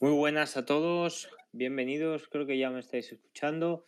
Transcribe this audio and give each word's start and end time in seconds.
Muy 0.00 0.10
buenas 0.10 0.56
a 0.56 0.66
todos, 0.66 1.28
bienvenidos, 1.52 2.26
creo 2.28 2.46
que 2.46 2.58
ya 2.58 2.68
me 2.68 2.80
estáis 2.80 3.12
escuchando. 3.12 3.86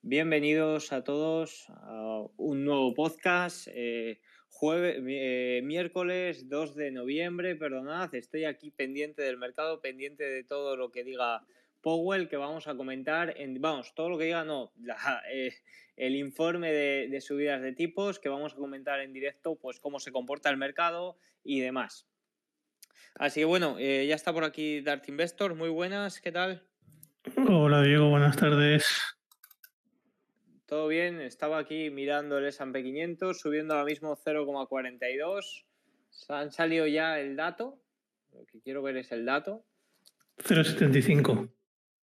Bienvenidos 0.00 0.92
a 0.92 1.02
todos 1.02 1.66
a 1.68 2.22
un 2.36 2.64
nuevo 2.64 2.94
podcast. 2.94 3.66
Eh, 3.74 4.20
eh, 4.62 5.60
miércoles 5.64 6.48
2 6.48 6.76
de 6.76 6.92
noviembre, 6.92 7.56
perdonad, 7.56 8.14
estoy 8.14 8.44
aquí 8.44 8.70
pendiente 8.70 9.22
del 9.22 9.36
mercado, 9.36 9.80
pendiente 9.80 10.22
de 10.22 10.44
todo 10.44 10.76
lo 10.76 10.92
que 10.92 11.02
diga 11.02 11.44
Powell, 11.80 12.28
que 12.28 12.36
vamos 12.36 12.68
a 12.68 12.76
comentar, 12.76 13.34
en, 13.36 13.60
vamos, 13.60 13.96
todo 13.96 14.10
lo 14.10 14.18
que 14.18 14.26
diga, 14.26 14.44
no, 14.44 14.72
eh, 15.32 15.54
el 15.96 16.14
informe 16.14 16.70
de, 16.70 17.08
de, 17.10 17.20
subidas 17.20 17.60
de 17.62 17.72
tipos, 17.72 18.20
que 18.20 18.28
vamos 18.28 18.52
a 18.52 18.56
comentar 18.56 19.00
en 19.00 19.12
directo, 19.12 19.56
pues 19.56 19.80
cómo 19.80 19.98
se 19.98 20.12
comporta 20.12 20.50
el 20.50 20.56
mercado 20.56 21.16
y 21.42 21.58
demás. 21.58 22.06
Así 23.14 23.40
que 23.40 23.44
bueno, 23.44 23.76
eh, 23.78 24.06
ya 24.06 24.14
está 24.14 24.32
por 24.32 24.44
aquí 24.44 24.80
Dart 24.80 25.08
Investor, 25.08 25.54
muy 25.54 25.68
buenas, 25.68 26.20
¿qué 26.20 26.32
tal? 26.32 26.62
Hola 27.48 27.82
Diego, 27.82 28.08
buenas 28.08 28.36
tardes. 28.36 29.00
Todo 30.66 30.88
bien, 30.88 31.20
estaba 31.20 31.58
aquí 31.58 31.90
mirando 31.90 32.38
el 32.38 32.46
S&P 32.46 32.82
500, 32.82 33.38
subiendo 33.38 33.74
ahora 33.74 33.84
mismo 33.84 34.16
0,42. 34.16 35.66
Han 36.28 36.50
salido 36.50 36.86
ya 36.86 37.20
el 37.20 37.36
dato, 37.36 37.78
lo 38.32 38.46
que 38.46 38.60
quiero 38.60 38.82
ver 38.82 38.96
es 38.96 39.12
el 39.12 39.26
dato. 39.26 39.64
0,75. 40.38 41.50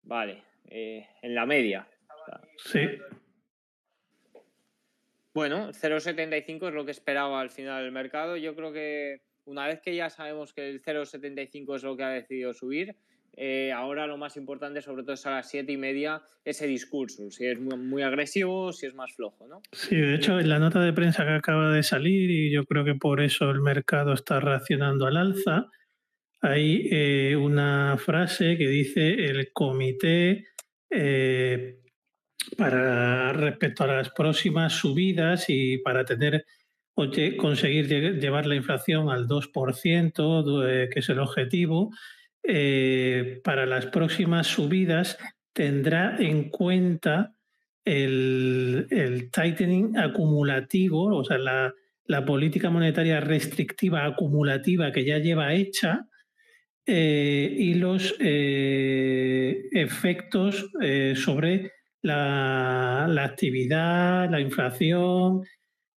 Vale, 0.04 0.44
eh, 0.66 1.08
en 1.22 1.36
la 1.36 1.46
media. 1.46 1.88
Sí. 2.58 2.88
Bueno, 5.34 5.72
0,75 5.72 6.68
es 6.68 6.74
lo 6.74 6.86
que 6.86 6.92
esperaba 6.92 7.42
al 7.42 7.50
final 7.50 7.84
del 7.84 7.92
mercado. 7.92 8.38
Yo 8.38 8.56
creo 8.56 8.72
que 8.72 9.22
una 9.46 9.68
vez 9.68 9.82
que 9.82 9.96
ya 9.96 10.10
sabemos 10.10 10.54
que 10.54 10.70
el 10.70 10.82
0,75 10.82 11.76
es 11.76 11.84
lo 11.84 11.98
que 11.98 12.04
ha 12.04 12.10
decidido 12.10 12.54
subir, 12.54 12.96
eh, 13.42 13.72
ahora 13.72 14.06
lo 14.06 14.18
más 14.18 14.36
importante, 14.38 14.82
sobre 14.82 15.04
todo 15.04 15.14
es 15.14 15.26
a 15.26 15.32
las 15.32 15.50
siete 15.50 15.72
y 15.72 15.78
media, 15.78 16.22
ese 16.44 16.68
discurso, 16.68 17.30
si 17.32 17.46
es 17.46 17.60
muy, 17.60 17.78
muy, 17.78 18.02
agresivo, 18.02 18.74
si 18.74 18.86
es 18.86 18.94
más 18.94 19.14
flojo, 19.14 19.48
¿no? 19.48 19.62
Sí, 19.72 19.96
de 19.96 20.16
hecho, 20.16 20.40
en 20.40 20.50
la 20.50 20.60
nota 20.60 20.82
de 20.82 20.92
prensa 20.92 21.24
que 21.24 21.32
acaba 21.32 21.72
de 21.72 21.84
salir, 21.84 22.30
y 22.30 22.52
yo 22.52 22.66
creo 22.66 22.84
que 22.84 22.96
por 22.96 23.22
eso 23.22 23.50
el 23.50 23.62
mercado 23.62 24.14
está 24.14 24.40
reaccionando 24.40 25.06
al 25.06 25.18
alza, 25.18 25.70
hay 26.42 26.88
eh, 26.92 27.36
una 27.36 27.98
frase 27.98 28.58
que 28.58 28.68
dice 28.68 29.26
el 29.26 29.52
comité 29.54 30.48
eh, 30.90 31.80
para 32.58 33.34
respecto 33.34 33.84
a 33.84 33.88
las 33.88 34.10
próximas 34.10 34.74
subidas 34.74 35.46
y 35.50 35.78
para 35.80 36.06
tener 36.06 36.46
conseguir 37.38 37.88
llevar 38.20 38.46
la 38.46 38.56
inflación 38.56 39.10
al 39.10 39.28
2%, 39.28 40.90
que 40.90 41.00
es 41.00 41.10
el 41.10 41.20
objetivo, 41.20 41.92
eh, 42.44 43.42
para 43.44 43.66
las 43.66 43.88
próximas 43.88 44.48
subidas 44.48 45.18
tendrá 45.54 46.16
en 46.20 46.50
cuenta 46.50 47.34
el, 47.84 49.30
tightening 49.32 49.98
acumulativo, 49.98 51.16
o 51.16 51.24
sea, 51.24 51.38
la, 51.38 51.74
política 52.26 52.70
monetaria 52.70 53.20
restrictiva 53.20 54.06
acumulativa 54.06 54.92
que 54.92 55.06
ya 55.06 55.20
lleva 55.20 55.54
hecha 55.54 56.08
eh, 56.86 57.54
y 57.56 57.76
los 57.76 58.16
eh, 58.20 59.62
efectos 59.72 60.72
sobre 61.16 61.72
la, 62.02 63.06
actividad, 63.24 64.30
la 64.32 64.40
inflación, 64.40 65.44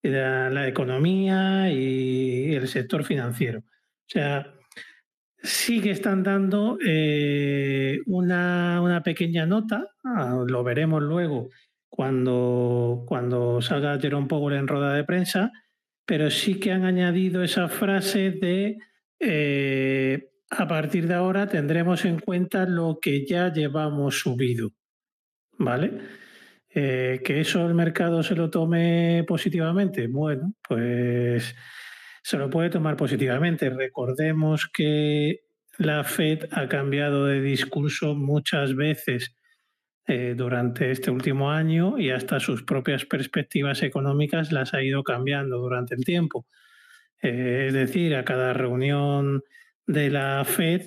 la, 0.02 0.68
economía 0.68 1.70
y 1.72 2.54
el 2.54 2.68
sector 2.68 3.04
financiero. 3.04 3.60
O 3.60 4.08
sea, 4.08 4.54
sí 5.42 5.80
que 5.80 5.91
están 5.91 6.22
dando 6.22 6.78
eh, 6.84 8.00
una, 8.06 9.02
pequeña 9.04 9.47
nota, 9.47 9.88
ah, 10.04 10.44
lo 10.47 10.62
veremos 10.64 11.02
luego 11.02 11.48
cuando, 11.88 13.04
cuando 13.06 13.60
salga 13.60 13.98
Jerome 13.98 14.28
Powell 14.28 14.56
en 14.56 14.69
rueda 14.69 14.94
de 14.94 15.04
prensa, 15.04 15.50
pero 16.06 16.30
sí 16.30 16.58
que 16.58 16.72
han 16.72 16.84
añadido 16.84 17.42
esa 17.42 17.69
frase 17.69 18.30
de 18.30 18.78
eh, 19.19 20.30
a 20.50 20.66
partir 20.66 21.06
de 21.06 21.14
ahora 21.14 21.46
tendremos 21.46 22.04
en 22.04 22.19
cuenta 22.19 22.66
lo 22.66 22.98
que 23.00 23.25
ya 23.25 23.52
llevamos 23.52 24.19
subido. 24.19 24.70
¿Vale? 25.58 25.92
Eh, 26.72 27.20
¿Que 27.25 27.41
eso 27.41 27.66
el 27.66 27.75
mercado 27.75 28.22
se 28.22 28.36
lo 28.36 28.48
tome 28.48 29.25
positivamente? 29.26 30.06
Bueno, 30.06 30.54
pues 30.66 31.56
se 32.22 32.36
lo 32.36 32.48
puede 32.48 32.70
tomar 32.70 32.97
positivamente. 32.97 33.70
Recordemos 33.70 34.69
que 34.69 35.41
la 35.78 36.04
Fed 36.04 36.47
ha 36.53 36.69
cambiado 36.69 37.26
de 37.26 37.41
discurso 37.41 38.14
muchas 38.14 38.76
veces 38.76 39.34
eh, 40.06 40.34
durante 40.36 40.92
este 40.92 41.10
último 41.10 41.50
año 41.50 41.98
y 41.98 42.10
hasta 42.10 42.38
sus 42.38 42.62
propias 42.62 43.04
perspectivas 43.04 43.82
económicas 43.82 44.52
las 44.52 44.72
ha 44.72 44.82
ido 44.82 45.02
cambiando 45.02 45.58
durante 45.58 45.97
el 45.97 46.04
tiempo. 46.04 46.47
Eh, 47.20 47.66
es 47.69 47.75
decir, 47.75 48.14
a 48.14 48.25
cada 48.25 48.52
reunión 48.52 49.42
de 49.87 50.10
la 50.10 50.44
Fed, 50.44 50.82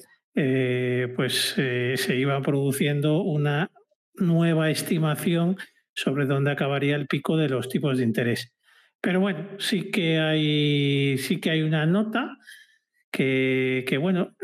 pues 1.15 1.55
se 1.55 2.15
iba 2.15 2.41
produciendo 2.41 3.21
una 3.21 3.69
nueva 4.15 4.71
estimación 4.71 5.57
sobre 5.93 6.25
dónde 6.25 6.51
acabaría 6.51 6.95
el 6.95 7.07
pico 7.07 7.37
de 7.37 7.49
los 7.49 7.69
tipos 7.69 7.97
de 7.97 8.03
interés. 8.03 8.53
Pero 9.01 9.19
bueno, 9.19 9.47
sí 9.59 9.91
que 9.91 10.19
hay, 10.19 11.17
sí 11.17 11.39
que 11.39 11.51
hay 11.51 11.61
una 11.61 11.85
nota 11.85 12.37
que, 13.11 13.97
bueno, 13.99 14.35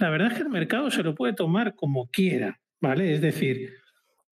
la 0.00 0.10
verdad 0.10 0.32
es 0.32 0.38
que 0.38 0.42
el 0.42 0.48
mercado 0.48 0.90
se 0.90 1.02
lo 1.02 1.14
puede 1.14 1.34
tomar 1.34 1.74
como 1.74 2.08
quiera, 2.08 2.58
¿vale? 2.80 3.12
Es 3.12 3.20
decir, 3.20 3.74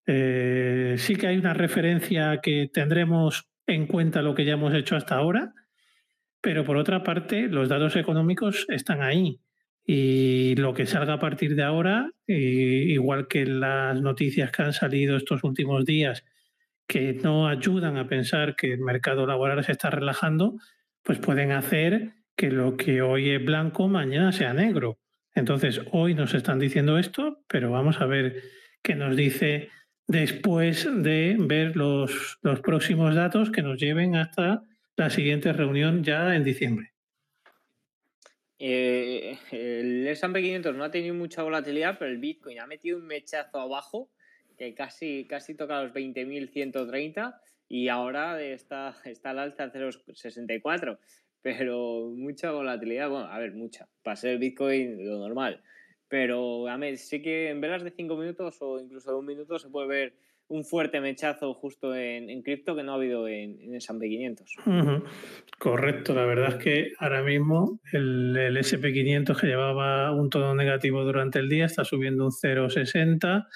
eh, 0.06 0.94
sí 0.98 1.16
que 1.16 1.28
hay 1.28 1.36
una 1.36 1.54
referencia 1.54 2.40
que 2.42 2.68
tendremos 2.72 3.46
en 3.66 3.86
cuenta 3.86 4.22
lo 4.22 4.34
que 4.34 4.44
ya 4.44 4.54
hemos 4.54 4.74
hecho 4.74 4.96
hasta 4.96 5.16
ahora, 5.16 5.52
pero 6.40 6.64
por 6.64 6.76
otra 6.76 7.02
parte, 7.02 7.48
los 7.48 7.68
datos 7.68 7.96
económicos 7.96 8.66
están 8.68 9.02
ahí. 9.02 9.38
Y 9.86 10.54
lo 10.56 10.72
que 10.72 10.86
salga 10.86 11.14
a 11.14 11.18
partir 11.18 11.54
de 11.54 11.62
ahora, 11.62 12.10
igual 12.26 13.28
que 13.28 13.44
las 13.44 14.00
noticias 14.00 14.50
que 14.50 14.62
han 14.62 14.72
salido 14.72 15.16
estos 15.16 15.44
últimos 15.44 15.84
días 15.84 16.24
que 16.86 17.14
no 17.14 17.48
ayudan 17.48 17.96
a 17.96 18.08
pensar 18.08 18.56
que 18.56 18.72
el 18.72 18.80
mercado 18.80 19.26
laboral 19.26 19.64
se 19.64 19.72
está 19.72 19.90
relajando, 19.90 20.58
pues 21.02 21.18
pueden 21.18 21.52
hacer 21.52 22.12
que 22.36 22.50
lo 22.50 22.76
que 22.76 23.02
hoy 23.02 23.30
es 23.30 23.44
blanco 23.44 23.88
mañana 23.88 24.32
sea 24.32 24.52
negro. 24.52 24.98
Entonces, 25.34 25.80
hoy 25.92 26.14
nos 26.14 26.34
están 26.34 26.58
diciendo 26.58 26.98
esto, 26.98 27.42
pero 27.48 27.70
vamos 27.70 28.00
a 28.00 28.06
ver 28.06 28.42
qué 28.82 28.94
nos 28.94 29.16
dice 29.16 29.70
después 30.06 30.86
de 31.02 31.36
ver 31.38 31.76
los, 31.76 32.38
los 32.42 32.60
próximos 32.60 33.14
datos 33.14 33.50
que 33.50 33.62
nos 33.62 33.78
lleven 33.80 34.16
hasta 34.16 34.62
la 34.96 35.10
siguiente 35.10 35.52
reunión 35.52 36.04
ya 36.04 36.36
en 36.36 36.44
diciembre. 36.44 36.92
Eh, 38.58 39.36
el 39.50 40.06
S&P 40.06 40.40
500 40.40 40.76
no 40.76 40.84
ha 40.84 40.90
tenido 40.90 41.14
mucha 41.14 41.42
volatilidad, 41.42 41.98
pero 41.98 42.10
el 42.10 42.18
Bitcoin 42.18 42.60
ha 42.60 42.66
metido 42.66 42.98
un 42.98 43.06
mechazo 43.06 43.60
abajo 43.60 44.10
que 44.56 44.74
casi, 44.74 45.26
casi 45.26 45.54
toca 45.54 45.82
los 45.82 45.92
20.130 45.92 47.34
y 47.68 47.88
ahora 47.88 48.40
está, 48.42 48.96
está 49.04 49.30
al 49.30 49.38
alza 49.38 49.72
0,64. 49.72 50.98
Pero 51.42 52.10
mucha 52.16 52.52
volatilidad, 52.52 53.10
bueno, 53.10 53.26
a 53.26 53.38
ver, 53.38 53.52
mucha. 53.52 53.86
Para 54.02 54.16
ser 54.16 54.38
Bitcoin 54.38 55.06
lo 55.06 55.18
normal. 55.18 55.62
Pero 56.08 56.68
a 56.68 56.78
mí, 56.78 56.96
sí 56.96 57.20
que 57.20 57.50
en 57.50 57.60
velas 57.60 57.84
de 57.84 57.90
5 57.90 58.16
minutos 58.16 58.56
o 58.60 58.80
incluso 58.80 59.10
de 59.10 59.18
un 59.18 59.26
minuto 59.26 59.58
se 59.58 59.68
puede 59.68 59.88
ver 59.88 60.14
un 60.48 60.64
fuerte 60.64 61.00
mechazo 61.00 61.54
justo 61.54 61.94
en, 61.94 62.28
en 62.30 62.42
cripto 62.42 62.76
que 62.76 62.82
no 62.82 62.92
ha 62.92 62.94
habido 62.96 63.26
en, 63.28 63.60
en 63.60 63.74
S&P 63.74 64.08
500. 64.08 64.56
Correcto, 65.58 66.14
la 66.14 66.26
verdad 66.26 66.50
es 66.50 66.62
que 66.62 66.92
ahora 66.98 67.22
mismo 67.22 67.80
el, 67.92 68.36
el 68.36 68.56
SP500 68.56 69.40
que 69.40 69.46
llevaba 69.46 70.12
un 70.12 70.28
tono 70.30 70.54
negativo 70.54 71.02
durante 71.02 71.38
el 71.38 71.48
día 71.48 71.64
está 71.64 71.84
subiendo 71.84 72.24
un 72.26 72.30
0,60 72.30 73.46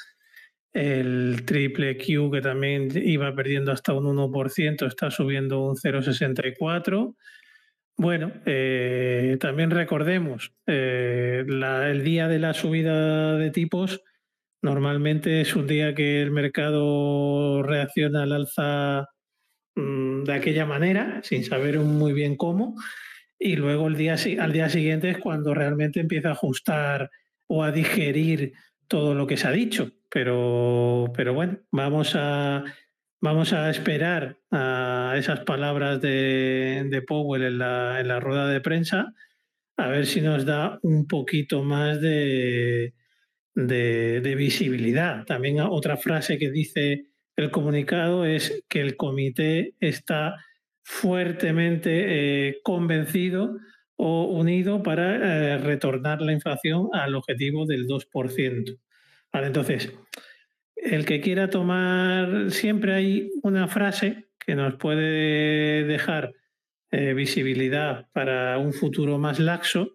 el 0.72 1.44
triple 1.44 1.96
Q, 1.96 2.30
que 2.30 2.40
también 2.40 2.90
iba 2.94 3.34
perdiendo 3.34 3.72
hasta 3.72 3.92
un 3.92 4.04
1%, 4.04 4.86
está 4.86 5.10
subiendo 5.10 5.64
un 5.64 5.76
0,64%. 5.76 7.16
Bueno, 7.96 8.32
eh, 8.46 9.36
también 9.40 9.70
recordemos, 9.70 10.52
eh, 10.66 11.44
el 11.46 12.04
día 12.04 12.28
de 12.28 12.38
la 12.38 12.54
subida 12.54 13.36
de 13.36 13.50
tipos 13.50 14.02
normalmente 14.62 15.40
es 15.40 15.56
un 15.56 15.66
día 15.66 15.94
que 15.94 16.22
el 16.22 16.30
mercado 16.30 17.62
reacciona 17.64 18.22
al 18.22 18.32
alza 18.32 19.08
mm, 19.74 20.22
de 20.22 20.32
aquella 20.32 20.64
manera, 20.64 21.20
sin 21.24 21.44
saber 21.44 21.80
muy 21.80 22.12
bien 22.12 22.36
cómo, 22.36 22.76
y 23.36 23.56
luego 23.56 23.88
el 23.88 23.96
día, 23.96 24.16
al 24.40 24.52
día 24.52 24.68
siguiente 24.68 25.10
es 25.10 25.18
cuando 25.18 25.54
realmente 25.54 25.98
empieza 25.98 26.28
a 26.28 26.32
ajustar 26.32 27.10
o 27.48 27.64
a 27.64 27.72
digerir 27.72 28.52
todo 28.88 29.14
lo 29.14 29.26
que 29.26 29.36
se 29.36 29.46
ha 29.46 29.52
dicho. 29.52 29.92
Pero, 30.10 31.12
pero 31.14 31.34
bueno, 31.34 31.58
vamos 31.70 32.14
a, 32.14 32.64
vamos 33.20 33.52
a 33.52 33.70
esperar 33.70 34.38
a 34.50 35.14
esas 35.16 35.40
palabras 35.40 36.00
de, 36.00 37.04
Powell 37.06 37.42
en 37.44 37.58
la, 37.58 38.00
en 38.00 38.08
la 38.08 38.20
rueda 38.20 38.48
de 38.48 38.60
prensa, 38.60 39.14
a 39.76 39.88
ver 39.88 40.06
si 40.06 40.20
nos 40.20 40.44
da 40.44 40.78
un 40.82 41.06
poquito 41.06 41.62
más 41.62 42.00
de, 42.00 42.94
de, 43.54 44.34
visibilidad. 44.36 45.24
También 45.24 45.60
otra 45.60 45.96
frase 45.96 46.38
que 46.38 46.50
dice 46.50 47.06
el 47.36 47.50
comunicado 47.50 48.24
es 48.24 48.64
que 48.68 48.80
el 48.80 48.96
comité 48.96 49.74
está 49.80 50.36
fuertemente 50.82 52.48
eh, 52.48 52.60
convencido 52.62 53.56
o 53.98 54.26
unido 54.26 54.82
para 54.82 55.16
eh, 55.16 55.58
retornar 55.58 56.22
la 56.22 56.32
inflación 56.32 56.88
al 56.92 57.16
objetivo 57.16 57.66
del 57.66 57.86
2%. 57.86 58.78
Vale, 59.32 59.46
entonces, 59.48 59.92
el 60.76 61.04
que 61.04 61.20
quiera 61.20 61.50
tomar, 61.50 62.50
siempre 62.52 62.94
hay 62.94 63.30
una 63.42 63.66
frase 63.66 64.28
que 64.38 64.54
nos 64.54 64.76
puede 64.76 65.84
dejar 65.84 66.32
eh, 66.92 67.12
visibilidad 67.12 68.06
para 68.12 68.56
un 68.58 68.72
futuro 68.72 69.18
más 69.18 69.40
laxo 69.40 69.94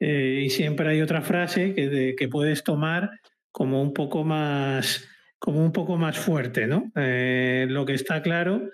eh, 0.00 0.42
y 0.46 0.48
siempre 0.48 0.88
hay 0.88 1.02
otra 1.02 1.20
frase 1.20 1.74
que, 1.74 2.28
puedes 2.28 2.64
tomar 2.64 3.10
como 3.52 3.82
un 3.82 3.92
poco 3.92 4.24
más, 4.24 5.06
como 5.38 5.62
un 5.62 5.70
poco 5.70 5.98
más 5.98 6.18
fuerte. 6.18 6.66
¿no? 6.66 6.90
Lo 6.94 7.84
que 7.84 7.92
está 7.92 8.22
claro 8.22 8.70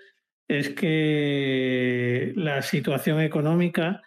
es 0.47 0.69
que 0.69 2.33
la 2.35 2.61
situación 2.61 3.21
económica, 3.21 4.01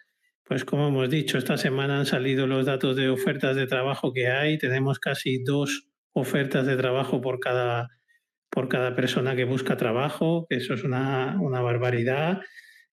pues 0.44 0.64
como 0.64 0.88
hemos 0.88 1.08
dicho, 1.08 1.38
esta 1.38 1.56
semana 1.56 1.98
han 1.98 2.06
salido 2.06 2.46
los 2.46 2.66
datos 2.66 2.96
de 2.96 3.08
ofertas 3.08 3.56
de 3.56 3.66
trabajo 3.66 4.12
que 4.12 4.28
hay, 4.28 4.58
tenemos 4.58 4.98
casi 4.98 5.42
dos 5.42 5.88
ofertas 6.12 6.66
de 6.66 6.76
trabajo 6.76 7.20
por 7.20 7.40
cada, 7.40 7.88
por 8.50 8.68
cada 8.68 8.94
persona 8.94 9.34
que 9.34 9.44
busca 9.44 9.76
trabajo, 9.76 10.46
eso 10.50 10.74
es 10.74 10.84
una, 10.84 11.38
una 11.40 11.62
barbaridad. 11.62 12.42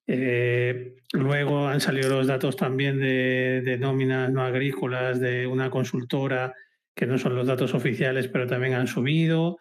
Eh, 0.07 0.95
luego 1.13 1.67
han 1.67 1.81
salido 1.81 2.09
los 2.09 2.27
datos 2.27 2.55
también 2.55 2.99
de, 2.99 3.77
nóminas 3.79 4.31
no 4.31 4.43
agrícolas 4.43 5.19
de 5.19 5.45
una 5.45 5.69
consultora, 5.69 6.53
que 6.95 7.05
no 7.05 7.17
son 7.17 7.35
los 7.35 7.47
datos 7.47 7.73
oficiales, 7.73 8.27
pero 8.27 8.47
también 8.47 8.73
han 8.73 8.87
subido. 8.87 9.57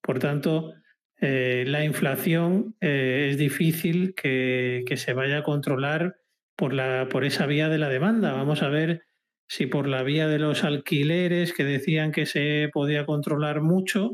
Por 0.00 0.18
tanto, 0.18 0.74
eh, 1.20 1.64
la 1.66 1.84
inflación 1.84 2.76
eh, 2.80 3.28
es 3.30 3.38
difícil 3.38 4.14
que, 4.14 4.84
que, 4.86 4.96
se 4.96 5.12
vaya 5.12 5.38
a 5.38 5.42
controlar 5.42 6.16
por, 6.56 6.72
la, 6.72 7.08
por 7.10 7.24
esa 7.24 7.46
vía 7.46 7.68
de 7.68 7.78
la 7.78 7.88
demanda. 7.88 8.32
Vamos 8.32 8.62
a 8.62 8.68
ver 8.68 9.02
si 9.48 9.66
por 9.66 9.86
la 9.86 10.02
vía 10.02 10.26
de 10.26 10.38
los 10.38 10.64
alquileres, 10.64 11.52
que 11.52 11.64
decían 11.64 12.12
que 12.12 12.26
se 12.26 12.68
podía 12.72 13.06
controlar 13.06 13.60
mucho, 13.60 14.12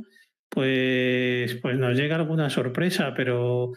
pues, 0.48 1.54
pues 1.62 1.78
nos 1.78 1.96
llega 1.96 2.16
alguna 2.16 2.50
sorpresa, 2.50 3.14
pero 3.16 3.72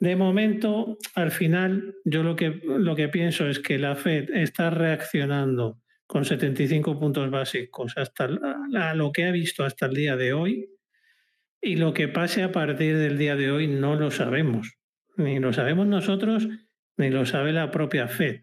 de 0.00 0.16
momento, 0.16 0.98
al 1.14 1.30
final, 1.30 1.94
yo 2.04 2.22
lo 2.22 2.36
que, 2.36 2.60
lo 2.64 2.96
que 2.96 3.08
pienso 3.08 3.48
es 3.48 3.60
que 3.60 3.78
la 3.78 3.94
Fed 3.94 4.30
está 4.30 4.70
reaccionando 4.70 5.80
con 6.06 6.24
75 6.24 6.98
puntos 6.98 7.30
básicos 7.30 7.94
hasta 7.96 8.28
a 8.74 8.94
lo 8.94 9.12
que 9.12 9.24
ha 9.24 9.30
visto 9.30 9.64
hasta 9.64 9.86
el 9.86 9.94
día 9.94 10.16
de 10.16 10.32
hoy 10.32 10.68
y 11.60 11.76
lo 11.76 11.94
que 11.94 12.08
pase 12.08 12.42
a 12.42 12.52
partir 12.52 12.96
del 12.96 13.18
día 13.18 13.34
de 13.34 13.50
hoy 13.50 13.66
no 13.66 13.96
lo 13.96 14.10
sabemos. 14.10 14.76
Ni 15.16 15.40
lo 15.40 15.52
sabemos 15.52 15.86
nosotros, 15.86 16.46
ni 16.96 17.10
lo 17.10 17.26
sabe 17.26 17.52
la 17.52 17.70
propia 17.70 18.08
Fed 18.08 18.40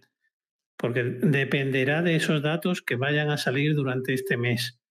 porque 0.84 1.04
dependerá 1.04 2.02
de 2.02 2.18
esos 2.18 2.42
datos 2.42 2.82
que 2.82 2.98
vayan 2.98 3.30
a 3.30 3.38
salir 3.38 3.74
durante 3.74 4.14
este 4.14 4.36
mes. 4.36 4.82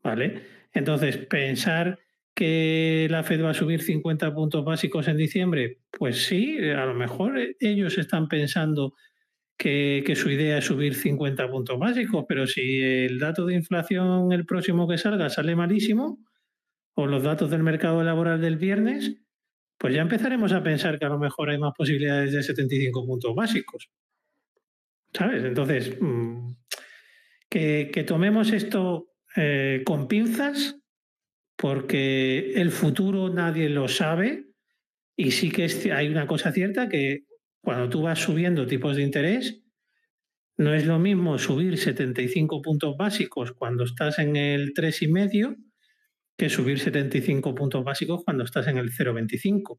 ¿Vale? 0.00 0.42
Entonces, 0.72 1.16
pensar 1.16 1.98
que 2.36 3.08
la 3.10 3.24
Fed 3.24 3.42
va 3.42 3.50
a 3.50 3.54
subir 3.54 3.82
50 3.82 4.32
puntos 4.32 4.64
básicos 4.64 5.08
en 5.08 5.16
diciembre, 5.16 5.80
pues 5.90 6.26
sí, 6.26 6.58
a 6.70 6.86
lo 6.86 6.94
mejor 6.94 7.40
ellos 7.58 7.98
están 7.98 8.28
pensando 8.28 8.94
que, 9.56 10.04
su 10.14 10.30
idea 10.30 10.58
es 10.58 10.66
subir 10.66 10.94
50 10.94 11.50
puntos 11.50 11.80
básicos, 11.80 12.26
pero 12.28 12.46
si 12.46 12.80
el 12.80 13.18
dato 13.18 13.44
de 13.44 13.54
inflación 13.54 14.30
el 14.30 14.46
próximo 14.46 14.86
que 14.86 14.98
salga 14.98 15.30
sale 15.30 15.56
malísimo, 15.56 16.20
o 16.94 17.08
los 17.08 17.24
datos 17.24 17.50
del 17.50 17.64
mercado 17.64 18.04
laboral 18.04 18.40
del 18.40 18.56
viernes, 18.56 19.16
pues 19.78 19.94
ya 19.94 20.02
empezaremos 20.02 20.52
a 20.52 20.62
pensar 20.62 20.98
que 20.98 21.04
a 21.04 21.10
lo 21.10 21.18
mejor 21.18 21.50
hay 21.50 21.58
más 21.58 21.72
posibilidades 21.76 22.32
de 22.32 22.42
75 22.42 23.06
puntos 23.06 23.34
básicos. 23.34 23.90
¿Sabes? 25.12 25.44
Entonces, 25.44 25.96
mm, 26.00 26.52
que, 27.48 28.04
tomemos 28.06 28.52
esto 28.52 29.12
eh, 29.36 29.82
con 29.84 30.08
pinzas, 30.08 30.76
porque 31.56 32.54
el 32.54 32.70
futuro 32.70 33.28
nadie 33.28 33.68
lo 33.68 33.86
sabe 33.88 34.46
y 35.16 35.30
sí 35.30 35.50
que 35.50 35.68
hay 35.92 36.08
una 36.08 36.26
cosa 36.26 36.50
cierta 36.50 36.88
que 36.88 37.24
cuando 37.62 37.88
tú 37.88 38.02
vas 38.02 38.18
subiendo 38.18 38.66
tipos 38.66 38.96
de 38.96 39.02
interés, 39.02 39.62
no 40.56 40.74
es 40.74 40.86
lo 40.86 40.98
mismo 40.98 41.38
subir 41.38 41.78
75 41.78 42.60
puntos 42.62 42.96
básicos 42.96 43.52
cuando 43.52 43.84
estás 43.84 44.18
en 44.18 44.36
el 44.36 44.72
3,5 44.72 45.56
que 46.36 46.48
subir 46.48 46.78
75 46.78 47.54
puntos 47.54 47.84
básicos 47.84 48.22
cuando 48.24 48.44
estás 48.44 48.66
en 48.66 48.78
el 48.78 48.90
0,25. 48.90 49.78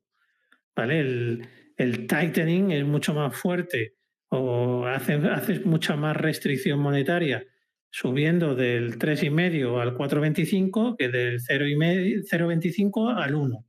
¿Vale? 0.75 0.99
El, 0.99 1.47
el 1.77 2.07
tightening 2.07 2.71
es 2.71 2.85
mucho 2.85 3.13
más 3.13 3.35
fuerte 3.35 3.95
o 4.29 4.85
haces, 4.85 5.65
mucha 5.65 5.95
más 5.95 6.15
restricción 6.17 6.79
monetaria 6.79 7.45
subiendo 7.89 8.55
del 8.55 8.97
3,5 8.99 9.81
al 9.81 9.95
4,25 9.95 10.97
que 10.97 11.09
del 11.09 11.39
0,25 11.39 13.15
al 13.15 13.35
1. 13.35 13.65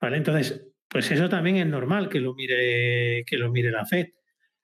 ¿Vale? 0.00 0.16
Entonces, 0.16 0.66
pues 0.88 1.10
eso 1.10 1.28
también 1.28 1.56
es 1.56 1.66
normal 1.66 2.08
que 2.08 2.20
lo 2.20 2.34
mire, 2.34 3.24
que 3.26 3.36
lo 3.36 3.50
mire 3.50 3.70
la 3.70 3.86
Fed. 3.86 4.08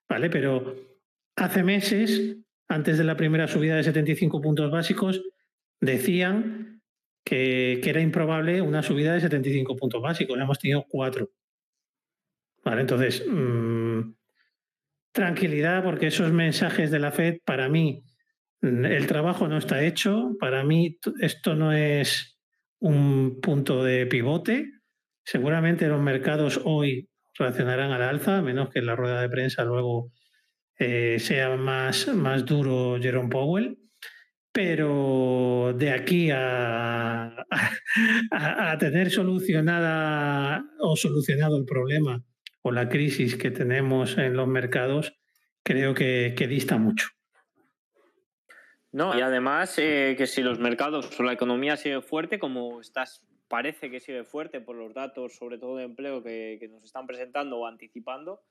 ¿Vale? 0.09 0.29
Pero 0.29 0.75
hace 1.37 1.63
meses, 1.63 2.37
antes 2.67 2.97
de 2.97 3.03
la 3.05 3.15
primera 3.15 3.47
subida 3.47 3.77
de 3.77 3.83
75 3.83 4.41
puntos 4.41 4.69
básicos, 4.71 5.23
decían 5.79 6.70
que, 7.23 7.81
era 7.83 8.01
improbable 8.01 8.61
una 8.61 8.83
subida 8.83 9.13
de 9.13 9.21
75 9.21 9.75
puntos 9.75 10.01
básicos. 10.01 10.39
Hemos 10.39 10.59
tenido 10.59 10.85
cuatro. 10.87 11.29
¿Vale? 12.63 12.81
Entonces, 12.81 13.25
mm, 13.27 14.13
tranquilidad 15.11 15.83
porque 15.83 16.07
esos 16.07 16.31
mensajes 16.31 16.91
de 16.91 16.99
la 16.99 17.11
Fed, 17.11 17.39
para 17.45 17.69
mí, 17.69 18.03
mm, 18.61 18.85
el 18.85 19.07
trabajo 19.07 19.47
no 19.47 19.57
está 19.57 19.83
hecho, 19.83 20.35
para 20.39 20.63
mí 20.63 20.99
esto 21.21 21.55
no 21.55 21.73
es 21.73 22.37
un 22.79 23.39
punto 23.41 23.83
de 23.83 24.05
pivote. 24.05 24.71
Seguramente 25.23 25.87
los 25.87 26.01
mercados 26.01 26.61
hoy 26.65 27.09
reaccionarán 27.37 27.91
al 27.91 28.01
alza, 28.01 28.39
a 28.39 28.41
menos 28.41 28.69
que 28.69 28.79
en 28.79 28.87
la 28.87 28.95
rueda 28.95 29.21
de 29.21 29.29
prensa 29.29 29.63
luego 29.63 30.11
eh, 30.77 31.19
sea 31.19 31.55
más, 31.57 32.07
más 32.09 32.45
duro 32.45 32.97
Jerome 33.01 33.29
Powell. 33.29 33.80
Pero 34.51 35.73
de 35.77 35.91
aquí 35.91 36.29
a, 36.29 37.45
a 38.31 38.77
tener 38.77 39.09
solucionada 39.09 40.65
o 40.79 40.95
solucionado 40.95 41.57
el 41.57 41.65
problema 41.65 42.23
o 42.61 42.71
la 42.71 42.89
crisis 42.89 43.35
que 43.35 43.51
tenemos 43.51 44.17
en 44.17 44.35
los 44.35 44.47
mercados, 44.47 45.13
creo 45.63 45.93
que, 45.93 46.33
dista 46.47 46.77
mucho. 46.77 47.07
No, 48.91 49.17
y 49.17 49.21
además 49.21 49.77
eh, 49.77 50.15
que 50.17 50.27
si 50.27 50.41
los 50.41 50.59
mercados 50.59 51.17
o 51.19 51.23
la 51.23 51.33
economía 51.33 51.77
sigue 51.77 52.01
fuerte, 52.01 52.39
como 52.39 52.81
estás, 52.81 53.25
parece 53.47 53.89
que 53.89 53.99
sigue 53.99 54.25
fuerte 54.25 54.59
por 54.59 54.75
los 54.75 54.93
datos, 54.93 55.35
sobre 55.35 55.57
todo 55.57 55.77
de 55.77 55.85
empleo, 55.85 56.21
que, 56.21 56.67
nos 56.69 56.83
están 56.83 57.07
presentando 57.07 57.57
o 57.57 57.67
anticipando, 57.67 58.41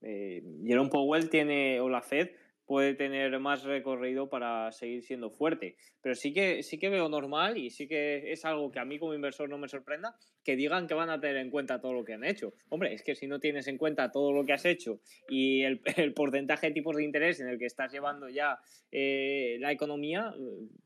eh, 0.00 0.42
Jerome 0.64 0.90
Powell 0.90 1.28
tiene, 1.28 1.80
o 1.80 1.88
la 1.88 2.00
Fed, 2.00 2.30
puede 2.68 2.94
tener 2.94 3.40
más 3.40 3.64
recorrido 3.64 4.28
para 4.28 4.70
seguir 4.72 5.02
siendo 5.02 5.30
fuerte. 5.30 5.76
Pero 6.02 6.14
sí 6.14 6.34
que, 6.34 6.62
sí 6.62 6.78
que 6.78 6.90
veo 6.90 7.08
normal 7.08 7.56
y 7.56 7.70
sí 7.70 7.88
que 7.88 8.30
es 8.30 8.44
algo 8.44 8.70
que 8.70 8.78
a 8.78 8.84
mí 8.84 8.98
como 8.98 9.14
inversor 9.14 9.48
no 9.48 9.56
me 9.56 9.68
sorprenda 9.68 10.14
que 10.44 10.54
digan 10.54 10.86
que 10.86 10.92
van 10.92 11.08
a 11.08 11.18
tener 11.18 11.38
en 11.38 11.50
cuenta 11.50 11.80
todo 11.80 11.94
lo 11.94 12.04
que 12.04 12.12
han 12.12 12.24
hecho. 12.24 12.52
Hombre, 12.68 12.92
es 12.92 13.02
que 13.02 13.14
si 13.14 13.26
no 13.26 13.40
tienes 13.40 13.68
en 13.68 13.78
cuenta 13.78 14.12
todo 14.12 14.34
lo 14.34 14.44
que 14.44 14.52
has 14.52 14.66
hecho 14.66 15.00
y 15.30 15.62
el, 15.62 15.80
porcentaje 16.14 16.66
de 16.66 16.74
tipos 16.74 16.94
de 16.94 17.04
interés 17.04 17.40
en 17.40 17.48
el 17.48 17.58
que 17.58 17.64
estás 17.64 17.90
llevando 17.90 18.28
ya 18.28 18.58
eh, 18.92 19.56
la 19.60 19.72
economía, 19.72 20.34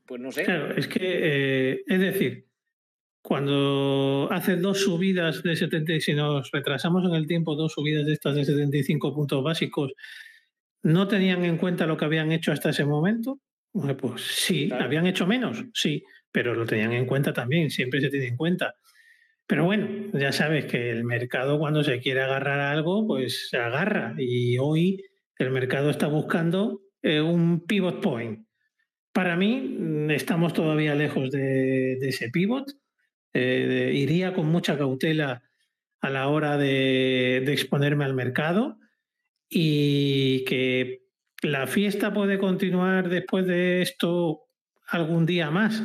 pues 0.05 0.21
no 0.21 0.31
sé. 0.31 0.45
Claro, 0.45 0.73
es 0.77 0.87
que, 0.87 1.01
eh, 1.03 1.83
es 1.85 1.99
decir, 1.99 2.45
cuando 3.21 4.29
haces 4.31 4.61
dos 4.61 4.79
subidas 4.79 5.43
de 5.43 5.55
70, 5.57 5.99
si 5.99 6.13
nos 6.13 6.49
retrasamos 6.49 7.03
en 7.03 7.15
el 7.15 7.27
tiempo, 7.27 7.55
dos 7.55 7.73
subidas 7.73 8.05
de 8.05 8.13
estas 8.13 8.35
de 8.35 8.45
75 8.45 9.13
puntos 9.13 9.43
básicos, 9.43 9.93
¿No 10.83 11.07
tenían 11.07 11.45
en 11.45 11.57
cuenta 11.57 11.85
lo 11.85 11.95
que 11.95 12.05
habían 12.05 12.31
hecho 12.33 12.51
hasta 12.51 12.71
ese 12.71 12.83
momento? 12.83 13.39
Pues 13.71 14.21
sí, 14.21 14.69
habían 14.71 15.07
hecho 15.07 15.25
menos, 15.25 15.65
sí, 15.73 16.03
pero 16.31 16.53
lo 16.53 16.65
tenían 16.65 16.91
en 16.91 17.05
cuenta 17.05 17.33
también, 17.33 17.71
siempre 17.71 18.01
se 18.01 18.09
tiene 18.09 18.27
en 18.27 18.37
cuenta. 18.37 18.75
Pero 19.47 19.65
bueno, 19.65 19.87
ya 20.13 20.31
sabes 20.31 20.65
que 20.65 20.91
el 20.91 21.05
mercado 21.05 21.57
cuando 21.57 21.83
se 21.83 21.99
quiere 21.99 22.21
agarrar 22.21 22.59
a 22.59 22.71
algo, 22.71 23.07
pues 23.07 23.49
se 23.49 23.57
agarra. 23.57 24.13
Y 24.17 24.57
hoy 24.57 25.03
el 25.37 25.51
mercado 25.51 25.89
está 25.89 26.07
buscando 26.07 26.81
eh, 27.01 27.21
un 27.21 27.65
pivot 27.65 28.01
point. 28.01 28.45
Para 29.11 29.35
mí 29.35 29.77
mm, 29.79 30.11
estamos 30.11 30.53
todavía 30.53 30.95
lejos 30.95 31.31
de, 31.31 31.93
ese 31.93 32.29
pivot. 32.29 32.71
Eh, 33.33 33.91
iría 33.95 34.33
con 34.33 34.47
mucha 34.47 34.77
cautela 34.77 35.43
a 36.01 36.09
la 36.09 36.27
hora 36.27 36.57
de 36.57 37.37
exponerme 37.47 38.05
al 38.05 38.13
mercado 38.13 38.77
y 39.53 40.43
que 40.45 41.03
la 41.41 41.67
fiesta 41.67 42.13
puede 42.13 42.39
continuar 42.39 43.09
después 43.09 43.45
de 43.45 43.81
esto 43.81 44.41
algún 44.87 45.25
día 45.25 45.51
más. 45.51 45.83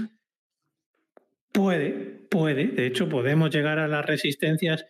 Puede, 1.53 1.91
puede. 2.31 2.69
De 2.69 2.87
hecho, 2.87 3.09
podemos 3.09 3.51
llegar 3.51 3.79
a 3.79 3.89
las 3.89 4.07
resistencias 4.07 4.87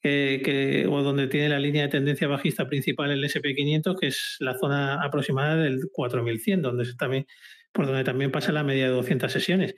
que, 0.00 0.86
o 0.90 1.02
donde 1.02 1.28
tiene 1.28 1.48
la 1.48 1.60
línea 1.60 1.82
de 1.82 1.88
tendencia 1.88 2.26
bajista 2.26 2.66
principal 2.68 3.10
el 3.10 3.24
SP500, 3.24 3.98
que 3.98 4.08
es 4.08 4.36
la 4.40 4.58
zona 4.58 5.02
aproximada 5.02 5.56
del 5.56 5.80
4100, 5.92 6.62
donde 6.62 6.94
también, 6.94 7.26
por 7.72 7.86
donde 7.86 8.04
también 8.04 8.30
pasa 8.30 8.52
la 8.52 8.64
media 8.64 8.84
de 8.84 8.92
200 8.92 9.30
sesiones. 9.30 9.74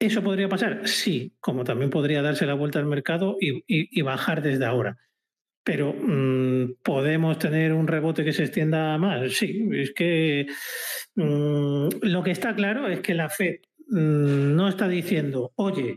¿Eso 0.00 0.22
podría 0.22 0.48
pasar? 0.48 0.86
Sí, 0.86 1.36
como 1.40 1.64
también 1.64 1.90
podría 1.90 2.22
darse 2.22 2.46
la 2.46 2.54
vuelta 2.54 2.78
al 2.78 2.86
mercado 2.86 3.36
y, 3.40 4.02
bajar 4.02 4.42
desde 4.42 4.64
ahora. 4.64 4.96
Pero 5.68 5.92
mm, 5.92 6.76
¿podemos 6.82 7.38
tener 7.38 7.74
un 7.74 7.86
rebote 7.86 8.24
que 8.24 8.32
se 8.32 8.44
extienda 8.44 8.96
más? 8.96 9.34
Sí, 9.34 9.68
es 9.74 9.92
que 9.92 10.46
mm, 11.14 11.88
lo 12.00 12.22
que 12.22 12.30
está 12.30 12.54
claro 12.54 12.88
es 12.88 13.00
que 13.00 13.12
la 13.12 13.28
Fed 13.28 13.56
mm, 13.88 14.56
no 14.56 14.66
está 14.66 14.88
diciendo, 14.88 15.52
oye, 15.56 15.96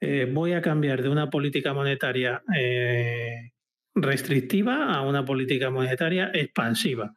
eh, 0.00 0.30
voy 0.32 0.52
a 0.52 0.62
cambiar 0.62 1.02
de 1.02 1.08
una 1.08 1.28
política 1.28 1.74
monetaria 1.74 2.40
eh, 2.56 3.50
restrictiva 3.96 4.94
a 4.94 5.00
una 5.02 5.24
política 5.24 5.70
monetaria 5.70 6.30
expansiva. 6.32 7.12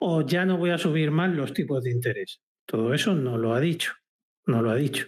O 0.00 0.26
ya 0.26 0.44
no 0.44 0.58
voy 0.58 0.70
a 0.70 0.78
subir 0.78 1.12
más 1.12 1.30
los 1.30 1.52
tipos 1.52 1.84
de 1.84 1.92
interés. 1.92 2.40
Todo 2.66 2.92
eso 2.92 3.14
no 3.14 3.38
lo 3.38 3.54
ha 3.54 3.60
dicho, 3.60 3.92
no 4.46 4.60
lo 4.60 4.70
ha 4.72 4.74
dicho. 4.74 5.06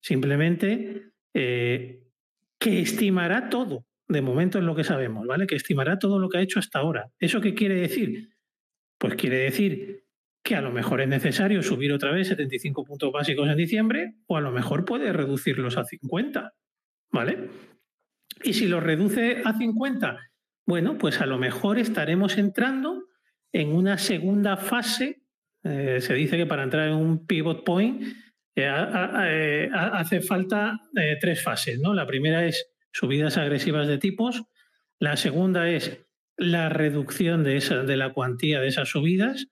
Simplemente 0.00 1.10
eh, 1.34 2.02
que 2.58 2.80
estimará 2.80 3.50
todo. 3.50 3.84
De 4.10 4.22
momento 4.22 4.58
es 4.58 4.64
lo 4.64 4.74
que 4.74 4.82
sabemos, 4.82 5.24
¿vale? 5.24 5.46
Que 5.46 5.54
estimará 5.54 6.00
todo 6.00 6.18
lo 6.18 6.28
que 6.28 6.38
ha 6.38 6.42
hecho 6.42 6.58
hasta 6.58 6.80
ahora. 6.80 7.12
¿Eso 7.20 7.40
qué 7.40 7.54
quiere 7.54 7.76
decir? 7.76 8.34
Pues 8.98 9.14
quiere 9.14 9.38
decir 9.38 10.04
que 10.42 10.56
a 10.56 10.60
lo 10.60 10.72
mejor 10.72 11.00
es 11.00 11.06
necesario 11.06 11.62
subir 11.62 11.92
otra 11.92 12.10
vez 12.10 12.26
75 12.26 12.82
puntos 12.82 13.12
básicos 13.12 13.48
en 13.48 13.56
diciembre 13.56 14.16
o 14.26 14.36
a 14.36 14.40
lo 14.40 14.50
mejor 14.50 14.84
puede 14.84 15.12
reducirlos 15.12 15.76
a 15.76 15.84
50, 15.84 16.54
¿vale? 17.12 17.50
Y 18.42 18.54
si 18.54 18.66
los 18.66 18.82
reduce 18.82 19.42
a 19.44 19.56
50, 19.56 20.18
bueno, 20.66 20.98
pues 20.98 21.20
a 21.20 21.26
lo 21.26 21.38
mejor 21.38 21.78
estaremos 21.78 22.36
entrando 22.36 23.04
en 23.52 23.72
una 23.72 23.96
segunda 23.96 24.56
fase. 24.56 25.22
Eh, 25.62 26.00
se 26.00 26.14
dice 26.14 26.36
que 26.36 26.46
para 26.46 26.64
entrar 26.64 26.88
en 26.88 26.94
un 26.94 27.28
pivot 27.28 27.62
point 27.62 28.02
eh, 28.56 28.66
eh, 28.66 29.70
hace 29.72 30.20
falta 30.20 30.80
tres 31.20 31.44
fases. 31.44 31.78
¿no? 31.78 31.94
La 31.94 32.08
primera 32.08 32.44
es 32.44 32.66
subidas 32.92 33.36
agresivas 33.36 33.86
de 33.88 33.98
tipos, 33.98 34.44
la 34.98 35.16
segunda 35.16 35.68
es 35.68 36.06
la 36.36 36.68
reducción 36.68 37.44
de, 37.44 37.56
esa, 37.56 37.82
de 37.82 37.96
la 37.96 38.12
cuantía 38.12 38.60
de 38.60 38.68
esas 38.68 38.88
subidas, 38.88 39.48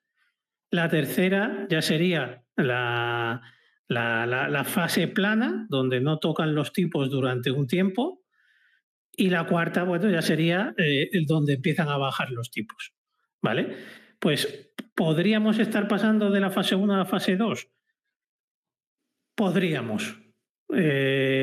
la 0.71 0.89
tercera 0.89 1.67
ya 1.71 1.83
sería 1.83 2.45
la, 2.57 3.43
la, 3.89 4.65
fase 4.65 5.09
plana, 5.09 5.67
donde 5.69 6.01
no 6.01 6.19
tocan 6.19 6.55
los 6.55 6.73
tipos 6.73 7.11
durante 7.11 7.51
un 7.51 7.67
tiempo, 7.67 8.23
y 9.17 9.31
la 9.31 9.47
cuarta, 9.47 9.83
bueno, 9.83 10.09
ya 10.11 10.23
sería 10.23 10.75
el 10.77 11.27
donde 11.27 11.55
empiezan 11.55 11.89
a 11.89 11.97
bajar 11.97 12.31
los 12.31 12.51
tipos. 12.51 12.93
¿Vale? 13.41 13.77
Pues 14.19 14.73
podríamos 14.95 15.59
estar 15.59 15.89
pasando 15.89 16.31
de 16.31 16.41
la 16.41 16.51
fase 16.51 16.75
1 16.75 16.95
a 16.95 16.99
la 16.99 17.05
fase 17.05 17.37
2 17.37 17.69
Podríamos. 19.39 20.19
Eh, 20.75 21.38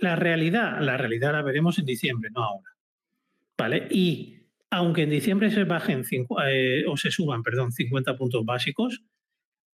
la 0.00 0.16
realidad, 0.16 0.80
la 0.80 0.96
realidad 0.96 1.32
la 1.32 1.42
veremos 1.42 1.78
en 1.78 1.86
diciembre, 1.86 2.30
no 2.34 2.42
ahora. 2.42 2.70
¿Vale? 3.58 3.88
Y 3.90 4.36
aunque 4.70 5.02
en 5.02 5.10
diciembre 5.10 5.50
se 5.50 5.64
bajen 5.64 6.04
eh, 6.44 6.84
o 6.86 6.96
se 6.96 7.10
suban, 7.10 7.42
perdón, 7.42 7.72
50 7.72 8.16
puntos 8.16 8.44
básicos, 8.44 9.02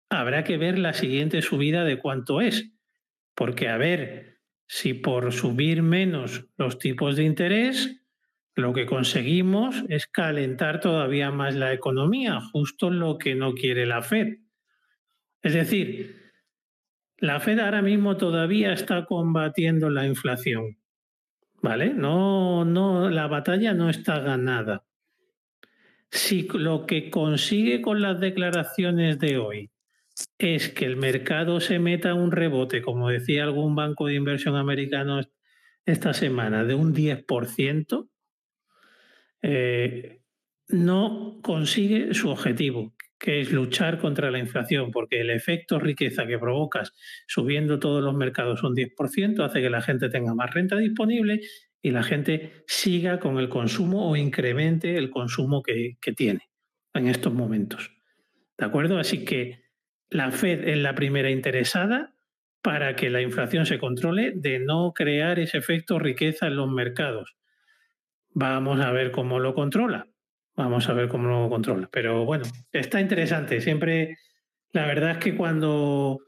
habrá 0.09 0.43
que 0.43 0.57
ver 0.57 0.77
la 0.79 0.93
siguiente 0.93 1.41
subida 1.41 1.83
de 1.83 1.99
cuánto 1.99 2.41
es. 2.41 2.71
Porque 3.35 3.69
a 3.69 3.77
ver 3.77 4.39
si 4.67 4.93
por 4.93 5.31
subir 5.31 5.81
menos 5.81 6.47
los 6.57 6.77
tipos 6.77 7.15
de 7.15 7.23
interés, 7.23 8.01
lo 8.55 8.73
que 8.73 8.85
conseguimos 8.85 9.83
es 9.87 10.07
calentar 10.07 10.81
todavía 10.81 11.31
más 11.31 11.55
la 11.55 11.73
economía, 11.73 12.41
justo 12.41 12.89
lo 12.89 13.17
que 13.17 13.35
no 13.35 13.53
quiere 13.53 13.85
la 13.85 14.01
Fed. 14.01 14.39
Es 15.41 15.53
decir, 15.53 16.28
la 17.19 17.39
Fed 17.39 17.59
ahora 17.59 17.81
mismo 17.81 18.17
todavía 18.17 18.73
está 18.73 19.05
combatiendo 19.05 19.89
la 19.89 20.05
inflación. 20.05 20.77
¿Vale? 21.61 21.93
No, 21.93 22.63
no, 22.63 23.09
la 23.09 23.27
batalla 23.27 23.73
no 23.73 23.89
está 23.89 24.19
ganada. 24.19 24.85
Si 26.09 26.47
lo 26.53 26.85
que 26.85 27.09
consigue 27.09 27.81
con 27.81 28.01
las 28.01 28.19
declaraciones 28.19 29.19
de 29.19 29.37
hoy 29.37 29.69
es 30.37 30.69
que 30.69 30.85
el 30.85 30.95
mercado 30.95 31.59
se 31.59 31.79
meta 31.79 32.13
un 32.13 32.31
rebote, 32.31 32.81
como 32.81 33.09
decía 33.09 33.43
algún 33.43 33.75
banco 33.75 34.07
de 34.07 34.15
inversión 34.15 34.55
americano 34.55 35.21
esta 35.85 36.13
semana, 36.13 36.63
de 36.63 36.75
un 36.75 36.93
10%, 36.93 38.09
eh, 39.41 40.21
no 40.69 41.39
consigue 41.41 42.13
su 42.13 42.29
objetivo, 42.29 42.93
que 43.19 43.41
es 43.41 43.51
luchar 43.51 43.99
contra 43.99 44.31
la 44.31 44.39
inflación, 44.39 44.91
porque 44.91 45.19
el 45.19 45.29
efecto 45.29 45.77
riqueza 45.77 46.25
que 46.25 46.39
provocas 46.39 46.93
subiendo 47.27 47.77
todos 47.77 48.01
los 48.01 48.15
mercados 48.15 48.63
un 48.63 48.75
10% 48.75 49.43
hace 49.43 49.61
que 49.61 49.69
la 49.69 49.81
gente 49.81 50.09
tenga 50.09 50.33
más 50.33 50.53
renta 50.53 50.77
disponible 50.77 51.41
y 51.81 51.91
la 51.91 52.03
gente 52.03 52.63
siga 52.65 53.19
con 53.19 53.37
el 53.37 53.49
consumo 53.49 54.09
o 54.09 54.15
incremente 54.15 54.97
el 54.97 55.09
consumo 55.09 55.61
que, 55.61 55.97
que 56.01 56.13
tiene 56.13 56.49
en 56.93 57.07
estos 57.07 57.33
momentos. 57.33 57.91
¿De 58.57 58.65
acuerdo? 58.65 58.97
Así 58.97 59.25
que 59.25 59.63
la 60.09 60.31
Fed 60.31 60.67
es 60.67 60.77
la 60.77 60.95
primera 60.95 61.29
interesada 61.29 62.15
para 62.61 62.95
que 62.95 63.09
la 63.09 63.21
inflación 63.21 63.65
se 63.65 63.79
controle 63.79 64.31
de 64.35 64.59
no 64.59 64.93
crear 64.93 65.39
ese 65.39 65.57
efecto 65.57 65.99
riqueza 65.99 66.47
en 66.47 66.55
los 66.55 66.69
mercados. 66.69 67.35
Vamos 68.31 68.79
a 68.79 68.91
ver 68.91 69.11
cómo 69.11 69.39
lo 69.39 69.53
controla. 69.53 70.07
Vamos 70.59 70.89
a 70.89 70.93
ver 70.93 71.07
cómo 71.07 71.29
lo 71.29 71.49
controla. 71.49 71.87
Pero 71.89 72.25
bueno, 72.25 72.43
está 72.73 72.99
interesante. 72.99 73.61
Siempre, 73.61 74.17
la 74.73 74.85
verdad 74.87 75.11
es 75.11 75.17
que 75.19 75.33
cuando, 75.33 76.19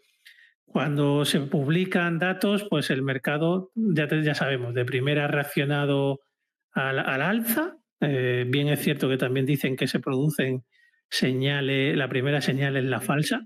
cuando 0.64 1.26
se 1.26 1.42
publican 1.42 2.18
datos, 2.18 2.66
pues 2.70 2.92
el 2.92 3.02
mercado, 3.02 3.72
ya, 3.76 4.08
ya 4.22 4.34
sabemos, 4.34 4.74
de 4.74 4.86
primera 4.86 5.26
ha 5.26 5.28
reaccionado 5.28 6.22
al, 6.72 7.00
alza. 7.00 7.76
Eh, 8.00 8.46
bien 8.48 8.70
es 8.70 8.80
cierto 8.80 9.10
que 9.10 9.18
también 9.18 9.46
dicen 9.46 9.76
que 9.76 9.88
se 9.88 10.00
producen 10.00 10.64
señales, 11.10 11.98
la 11.98 12.08
primera 12.08 12.40
señal 12.40 12.78
es 12.78 12.86
la 12.86 13.02
falsa. 13.02 13.42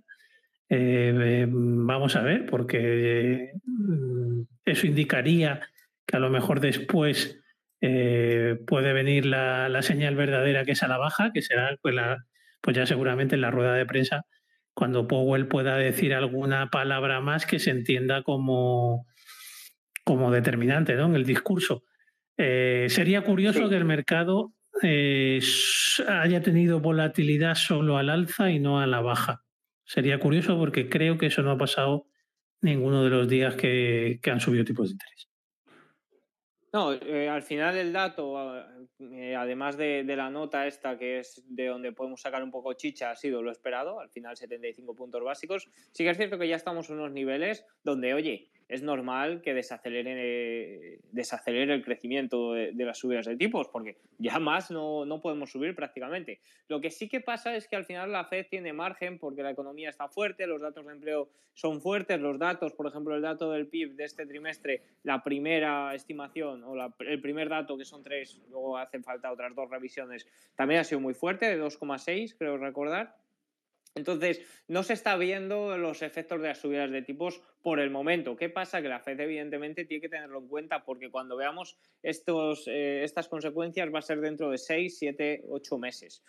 Eh, 0.70 1.48
vamos 1.50 2.16
a 2.16 2.22
ver, 2.22 2.46
porque 2.46 3.54
mm, 3.64 4.42
eso 4.66 4.86
indicaría 4.86 5.62
que 6.06 6.16
a 6.16 6.20
lo 6.20 6.30
mejor 6.30 6.60
después 6.60 7.42
eh, 7.88 8.58
puede 8.66 8.94
venir 8.94 9.28
la, 9.28 9.82
señal 9.84 10.16
verdadera 10.16 10.66
que 10.66 10.72
es 10.72 10.82
a 10.82 10.88
la 10.88 10.98
baja, 10.98 11.32
que 11.32 11.44
será 11.44 11.78
pues, 11.84 11.96
pues, 12.62 12.76
ya 12.76 12.88
seguramente 12.88 13.36
en 13.36 13.42
la 13.42 13.52
rueda 13.52 13.76
de 13.76 13.86
prensa, 13.86 14.26
cuando 14.74 15.08
Powell 15.08 15.48
pueda 15.48 15.78
decir 15.78 16.16
alguna 16.16 16.72
palabra 16.72 17.22
más 17.22 17.46
que 17.46 17.60
se 17.60 17.70
entienda 17.70 18.24
como, 18.24 19.06
como 20.04 20.32
determinante 20.32 20.94
en 20.94 21.16
el 21.16 21.26
discurso. 21.26 21.84
Eh, 22.38 22.88
sería 22.90 23.22
curioso 23.22 23.70
que 23.70 23.78
el 23.78 23.86
mercado 23.86 24.54
eh, 24.82 25.40
haya 26.08 26.42
tenido 26.42 26.80
volatilidad 26.80 27.54
solo 27.54 27.98
al 27.98 28.10
alza 28.10 28.50
y 28.50 28.60
no 28.60 28.80
a 28.80 28.88
la 28.88 29.02
baja. 29.02 29.44
Sería 29.84 30.20
curioso 30.20 30.58
porque 30.58 30.90
creo 30.90 31.20
que 31.20 31.28
eso 31.28 31.44
no 31.44 31.52
ha 31.52 31.58
pasado 31.60 32.08
ninguno 32.62 33.04
de 33.04 33.12
los 33.12 33.28
días 33.28 33.56
que 33.56 34.20
han 34.26 34.40
subido 34.40 34.66
tipos 34.66 34.88
de 34.88 34.94
interés. 34.94 35.35
No, 36.76 36.92
eh, 36.92 37.30
al 37.30 37.42
final 37.42 37.78
el 37.78 37.94
dato, 37.94 38.54
eh, 39.00 39.34
además 39.34 39.78
de, 39.78 40.04
la 40.04 40.30
nota 40.30 40.68
esta, 40.68 40.98
que 40.98 41.20
es 41.20 41.42
de 41.48 41.68
donde 41.68 41.94
podemos 41.94 42.20
sacar 42.20 42.44
un 42.44 42.52
poco 42.52 42.74
chicha, 42.74 43.12
ha 43.12 43.16
sido 43.16 43.42
lo 43.42 43.50
esperado, 43.50 44.02
al 44.02 44.10
final 44.10 44.36
75 44.36 44.94
puntos 44.94 45.24
básicos. 45.24 45.70
Sí 45.94 46.04
que 46.04 46.10
es 46.10 46.18
cierto 46.18 46.38
que 46.38 46.50
ya 46.50 46.58
estamos 46.58 46.90
en 46.90 46.98
unos 46.98 47.14
niveles 47.14 47.66
donde, 47.82 48.14
oye, 48.14 48.50
es 48.68 48.82
normal 48.82 49.42
que 49.42 49.54
desacelere, 49.54 51.00
desacelere 51.12 51.74
el 51.74 51.84
crecimiento 51.84 52.54
de, 52.54 52.74
las 52.74 52.98
subidas 52.98 53.26
de 53.26 53.36
tipos, 53.36 53.68
porque 53.68 53.98
ya 54.18 54.40
más 54.40 54.72
no, 54.72 55.06
no, 55.06 55.22
podemos 55.22 55.52
subir 55.52 55.76
prácticamente. 55.76 56.40
Lo 56.68 56.82
que 56.82 56.90
sí 56.90 57.08
que 57.08 57.22
pasa 57.22 57.56
es 57.56 57.68
que 57.68 57.76
al 57.76 57.86
final 57.86 58.12
la 58.12 58.26
Fed 58.26 58.48
tiene 58.50 58.74
margen 58.74 59.20
porque 59.20 59.44
la 59.44 59.52
economía 59.52 59.90
está 59.90 60.08
fuerte, 60.08 60.48
los 60.48 60.62
datos 60.62 60.86
de 60.86 60.94
empleo 60.94 61.30
son 61.54 61.80
fuertes, 61.80 62.20
los 62.20 62.40
datos, 62.40 62.74
por 62.74 62.88
ejemplo, 62.88 63.16
el 63.16 63.22
dato 63.22 63.52
del 63.52 63.68
PIB 63.68 63.96
de 63.96 64.04
este 64.04 64.26
trimestre, 64.26 64.82
la 65.04 65.24
primera 65.24 65.94
estimación 65.94 66.64
o 66.64 66.76
el 67.00 67.22
primer 67.22 67.50
dato, 67.50 67.78
que 67.78 67.86
son 67.86 68.04
tres, 68.04 68.42
luego 68.50 68.78
hacen 68.78 69.04
falta 69.04 69.32
otras 69.32 69.56
dos 69.56 69.70
revisiones, 69.70 70.28
también 70.56 70.82
ha 70.82 70.84
sido 70.84 71.00
muy 71.00 71.14
fuerte, 71.14 71.46
de 71.46 71.62
2,6, 71.62 72.36
creo 72.38 72.58
recordar. 72.58 73.16
Entonces, 73.96 74.42
no 74.68 74.84
se 74.84 74.92
está 74.92 75.16
viendo 75.16 75.78
los 75.78 76.02
efectos 76.02 76.42
de 76.42 76.50
las 76.50 76.60
subidas 76.60 76.92
de 76.92 77.02
tipos 77.02 77.42
por 77.62 77.80
el 77.80 77.90
momento. 77.92 78.36
¿Qué 78.36 78.50
pasa? 78.50 78.82
Que 78.82 78.90
la 78.90 79.00
Fed, 79.00 79.18
evidentemente, 79.22 79.86
tiene 79.86 80.02
que 80.02 80.10
tenerlo 80.10 80.40
en 80.40 80.50
cuenta 80.50 80.84
porque 80.84 81.10
cuando 81.10 81.38
veamos 81.38 81.78
estos, 82.04 82.68
eh, 82.68 83.04
estas 83.06 83.30
consecuencias 83.30 83.94
va 83.94 84.00
a 84.00 84.02
ser 84.02 84.20
dentro 84.20 84.52
de 84.52 84.58
6, 84.58 84.98
7, 84.98 85.44
8 85.48 85.78
meses. 85.78 86.24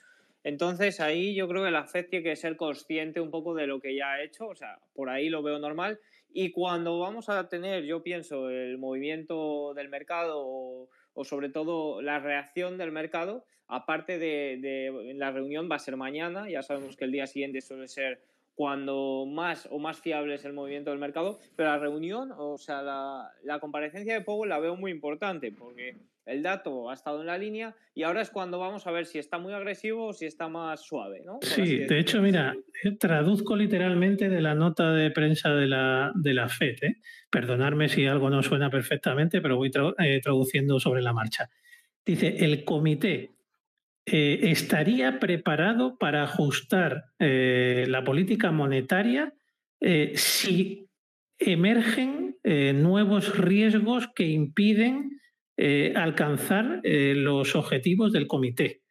Entonces, 0.44 1.00
ahí 1.00 1.34
yo 1.34 1.48
creo 1.48 1.64
que 1.64 1.72
la 1.72 1.86
Fed 1.86 2.06
tiene 2.08 2.22
que 2.22 2.36
ser 2.36 2.56
consciente 2.56 3.20
un 3.20 3.32
poco 3.32 3.52
de 3.54 3.66
lo 3.66 3.80
que 3.80 3.96
ya 3.96 4.12
ha 4.12 4.22
hecho, 4.22 4.46
o 4.46 4.54
sea, 4.54 4.78
por 4.94 5.10
ahí 5.10 5.28
lo 5.28 5.42
veo 5.42 5.58
normal 5.58 5.98
Y 6.28 6.52
cuando 6.52 7.00
vamos 7.00 7.28
a 7.28 7.48
tener, 7.48 7.84
yo 7.84 8.02
pienso, 8.02 8.48
el 8.50 8.78
movimiento 8.78 9.74
del 9.74 9.88
mercado 9.88 10.88
o, 11.16 11.24
sobre 11.24 11.48
todo 11.48 12.02
la 12.02 12.18
reacción 12.18 12.78
del 12.78 12.92
mercado, 12.92 13.44
aparte 13.66 14.18
de, 14.18 15.14
la 15.16 15.32
reunión 15.32 15.68
va 15.70 15.76
a 15.76 15.80
ser 15.80 15.96
mañana, 15.96 16.48
ya 16.48 16.62
sabemos 16.62 16.96
que 16.96 17.04
el 17.04 17.12
día 17.12 17.26
siguiente 17.26 17.60
suele 17.60 17.88
ser 17.88 18.22
cuando 18.54 19.26
más 19.26 19.68
o 19.70 19.78
más 19.78 19.98
fiable 19.98 20.34
es 20.34 20.44
el 20.44 20.52
movimiento 20.52 20.90
del 20.90 20.98
mercado, 20.98 21.38
pero 21.56 21.70
la 21.70 21.78
reunión, 21.78 22.32
o 22.36 22.56
sea, 22.56 22.82
la, 22.82 23.30
la, 23.42 23.58
comparecencia 23.60 24.14
de 24.14 24.22
Powell 24.22 24.48
la 24.48 24.60
veo 24.60 24.76
muy 24.76 24.90
importante 24.90 25.52
porque 25.52 25.96
el 26.26 26.42
dato 26.42 26.90
ha 26.90 26.94
estado 26.94 27.20
en 27.20 27.28
la 27.28 27.38
línea 27.38 27.74
y 27.94 28.02
ahora 28.02 28.20
es 28.20 28.30
cuando 28.30 28.58
vamos 28.58 28.86
a 28.86 28.90
ver 28.90 29.06
si 29.06 29.18
está 29.18 29.38
muy 29.38 29.52
agresivo 29.52 30.08
o 30.08 30.12
si 30.12 30.26
está 30.26 30.48
más 30.48 30.84
suave. 30.84 31.22
¿no? 31.24 31.38
sí, 31.40 31.78
de 31.78 32.00
hecho, 32.00 32.20
mira, 32.20 32.54
eh, 32.82 32.92
traduzco 32.98 33.56
literalmente 33.56 34.28
de 34.28 34.40
la 34.40 34.54
nota 34.54 34.92
de 34.92 35.10
prensa 35.12 35.54
de 35.54 35.68
la, 35.68 36.12
de 36.14 36.34
la 36.34 36.48
FED. 36.48 36.76
¿eh? 36.82 36.96
Perdonadme 37.30 37.88
si 37.88 38.06
algo 38.06 38.28
no 38.28 38.42
suena 38.42 38.68
perfectamente, 38.70 39.40
pero 39.40 39.56
voy 39.56 39.70
eh, 39.98 40.20
traduciendo 40.20 40.80
sobre 40.80 41.00
la 41.00 41.12
marcha. 41.12 41.48
Dice, 42.04 42.44
el 42.44 42.64
comité 42.64 43.30
eh, 44.04 44.38
estaría 44.42 45.20
preparado 45.20 45.96
para 45.96 46.24
ajustar 46.24 47.04
la 47.18 48.04
política 48.04 48.52
monetaria 48.52 49.32
si 50.14 50.88
emergen 51.38 52.36
nuevos 52.44 53.36
riesgos 53.36 54.08
que 54.14 54.28
impiden 54.28 55.20
alcanzar 55.94 56.80
los 56.84 57.56
objetivos 57.56 58.12
del 58.12 58.26
comité. 58.26 58.82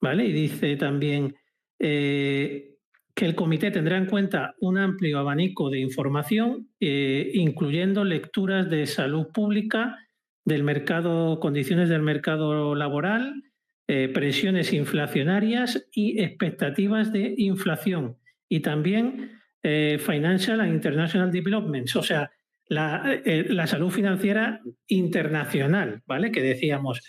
¿Vale? 0.00 0.26
Y 0.26 0.32
dice 0.32 0.76
también 0.76 1.34
que 1.78 2.76
el 3.16 3.34
comité 3.34 3.70
tendrá 3.70 3.96
en 3.96 4.06
cuenta 4.06 4.54
un 4.60 4.78
amplio 4.78 5.18
abanico 5.18 5.70
de 5.70 5.80
información, 5.80 6.70
incluyendo 6.80 8.04
lecturas 8.04 8.70
de 8.70 8.86
salud 8.86 9.28
pública, 9.32 9.98
del 10.46 10.62
mercado, 10.62 11.40
condiciones 11.40 11.88
del 11.88 12.02
mercado 12.02 12.74
laboral, 12.74 13.42
eh, 13.88 14.08
presiones 14.08 14.72
inflacionarias 14.72 15.88
y 15.92 16.22
expectativas 16.22 17.12
de 17.12 17.34
inflación. 17.36 18.16
Y 18.48 18.60
también 18.60 19.40
eh, 19.62 19.98
Financial 19.98 20.60
and 20.60 20.72
International 20.72 21.30
Developments, 21.30 21.96
o 21.96 22.02
sea, 22.02 22.30
la, 22.68 23.20
eh, 23.24 23.46
la, 23.48 23.66
salud 23.66 23.90
financiera 23.90 24.60
internacional, 24.88 26.02
¿vale? 26.06 26.32
Que 26.32 26.42
decíamos, 26.42 27.00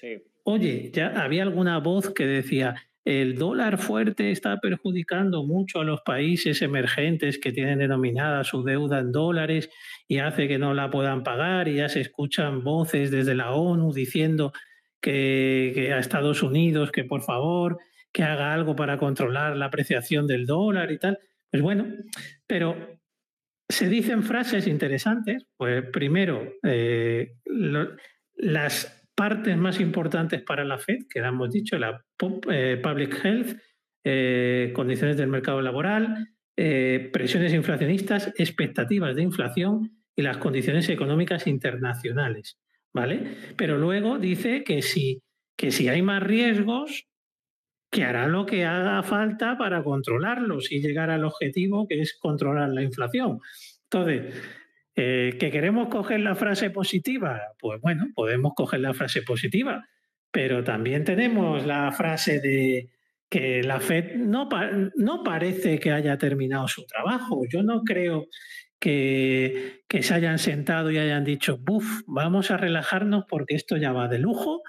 oye, 0.43 0.91
ya 0.93 1.07
había 1.21 1.43
alguna 1.43 1.79
voz 1.79 2.13
que 2.13 2.25
decía, 2.25 2.75
el 3.07 3.37
dólar 3.37 3.77
fuerte 3.77 4.31
está 4.31 4.57
perjudicando 4.57 5.45
mucho 5.45 5.79
a 5.79 5.85
los 5.85 6.01
países 6.01 6.61
emergentes 6.61 7.39
que 7.39 7.53
tienen 7.53 7.79
denominada 7.79 8.43
su 8.43 8.65
deuda 8.65 8.99
en 8.99 9.13
dólares 9.13 9.69
y 10.09 10.17
hace 10.17 10.49
que 10.49 10.57
no 10.57 10.73
la 10.73 10.89
puedan 10.89 11.23
pagar 11.23 11.69
y 11.69 11.75
ya 11.75 11.87
se 11.87 12.01
escuchan 12.01 12.65
voces 12.65 13.09
desde 13.09 13.33
la 13.33 13.53
ONU 13.53 13.93
diciendo 13.93 14.51
que, 14.99 15.93
a 15.93 15.99
Estados 15.99 16.43
Unidos 16.43 16.91
que 16.91 17.05
por 17.05 17.21
favor 17.21 17.77
que 18.11 18.23
haga 18.23 18.53
algo 18.53 18.75
para 18.75 18.97
controlar 18.97 19.55
la 19.55 19.67
apreciación 19.67 20.27
del 20.27 20.45
dólar 20.45 20.91
y 20.91 20.99
tal. 20.99 21.17
Pues 21.49 21.63
bueno, 21.63 21.87
pero 22.45 22.96
se 23.69 23.89
dicen 23.89 24.23
frases 24.23 24.67
interesantes. 24.67 25.45
Pues 25.57 25.85
primero, 25.91 26.53
eh, 26.63 27.35
las 28.35 29.03
partes 29.15 29.57
más 29.57 29.79
importantes 29.79 30.41
para 30.41 30.63
la 30.63 30.77
Fed, 30.77 30.99
que 31.09 31.19
hemos 31.19 31.51
dicho, 31.51 31.77
la 31.77 32.03
eh, 32.51 32.79
public 32.81 33.25
health, 33.25 33.57
eh, 34.03 34.71
condiciones 34.73 35.17
del 35.17 35.27
mercado 35.27 35.61
laboral, 35.61 36.29
presiones 36.55 37.53
inflacionistas, 37.53 38.33
expectativas 38.35 39.15
de 39.15 39.21
inflación 39.21 39.91
y 40.15 40.23
las 40.23 40.37
condiciones 40.37 40.89
económicas 40.89 41.45
internacionales. 41.45 42.57
¿vale? 42.93 43.35
Pero 43.55 43.77
luego 43.77 44.17
dice 44.17 44.63
que 44.63 44.81
si, 44.81 45.21
que 45.55 45.71
si 45.71 45.87
hay 45.87 46.01
más 46.01 46.23
riesgos, 46.23 47.07
que 47.89 48.03
hará 48.03 48.27
lo 48.27 48.45
que 48.45 48.65
haga 48.65 49.01
falta 49.03 49.57
para 49.57 49.83
controlarlos 49.83 50.71
y 50.71 50.81
llegar 50.81 51.09
al 51.09 51.23
objetivo 51.23 51.87
que 51.87 52.01
es 52.01 52.17
controlar 52.17 52.69
la 52.69 52.83
inflación. 52.83 53.39
Entonces, 53.83 54.35
eh, 54.95 55.37
¿que 55.39 55.51
queremos 55.51 55.87
coger 55.87 56.19
la 56.19 56.35
frase 56.35 56.69
positiva? 56.69 57.41
Pues 57.59 57.79
bueno, 57.81 58.07
podemos 58.13 58.53
coger 58.55 58.81
la 58.81 58.93
frase 58.93 59.21
positiva, 59.21 59.87
pero 60.31 60.63
también 60.63 61.03
tenemos 61.03 61.65
la 61.65 61.91
frase 61.91 62.39
de 62.39 62.89
que 63.29 63.61
la 63.63 63.79
Fed 63.79 64.15
no, 64.15 64.49
no 64.95 65.23
parece 65.23 65.79
que 65.79 65.91
haya 65.91 66.17
terminado 66.17 66.67
su 66.67 66.85
trabajo. 66.85 67.41
Yo 67.49 67.61
no 67.61 67.83
creo 67.83 68.27
que, 68.79 69.83
se 70.01 70.13
hayan 70.13 70.39
sentado 70.39 70.91
y 70.91 70.97
hayan 70.97 71.23
dicho, 71.23 71.57
buf, 71.57 72.01
vamos 72.07 72.51
a 72.51 72.57
relajarnos 72.57 73.25
porque 73.27 73.55
esto 73.55 73.77
ya 73.77 73.91
va 73.91 74.07
de 74.07 74.19
lujo 74.19 74.61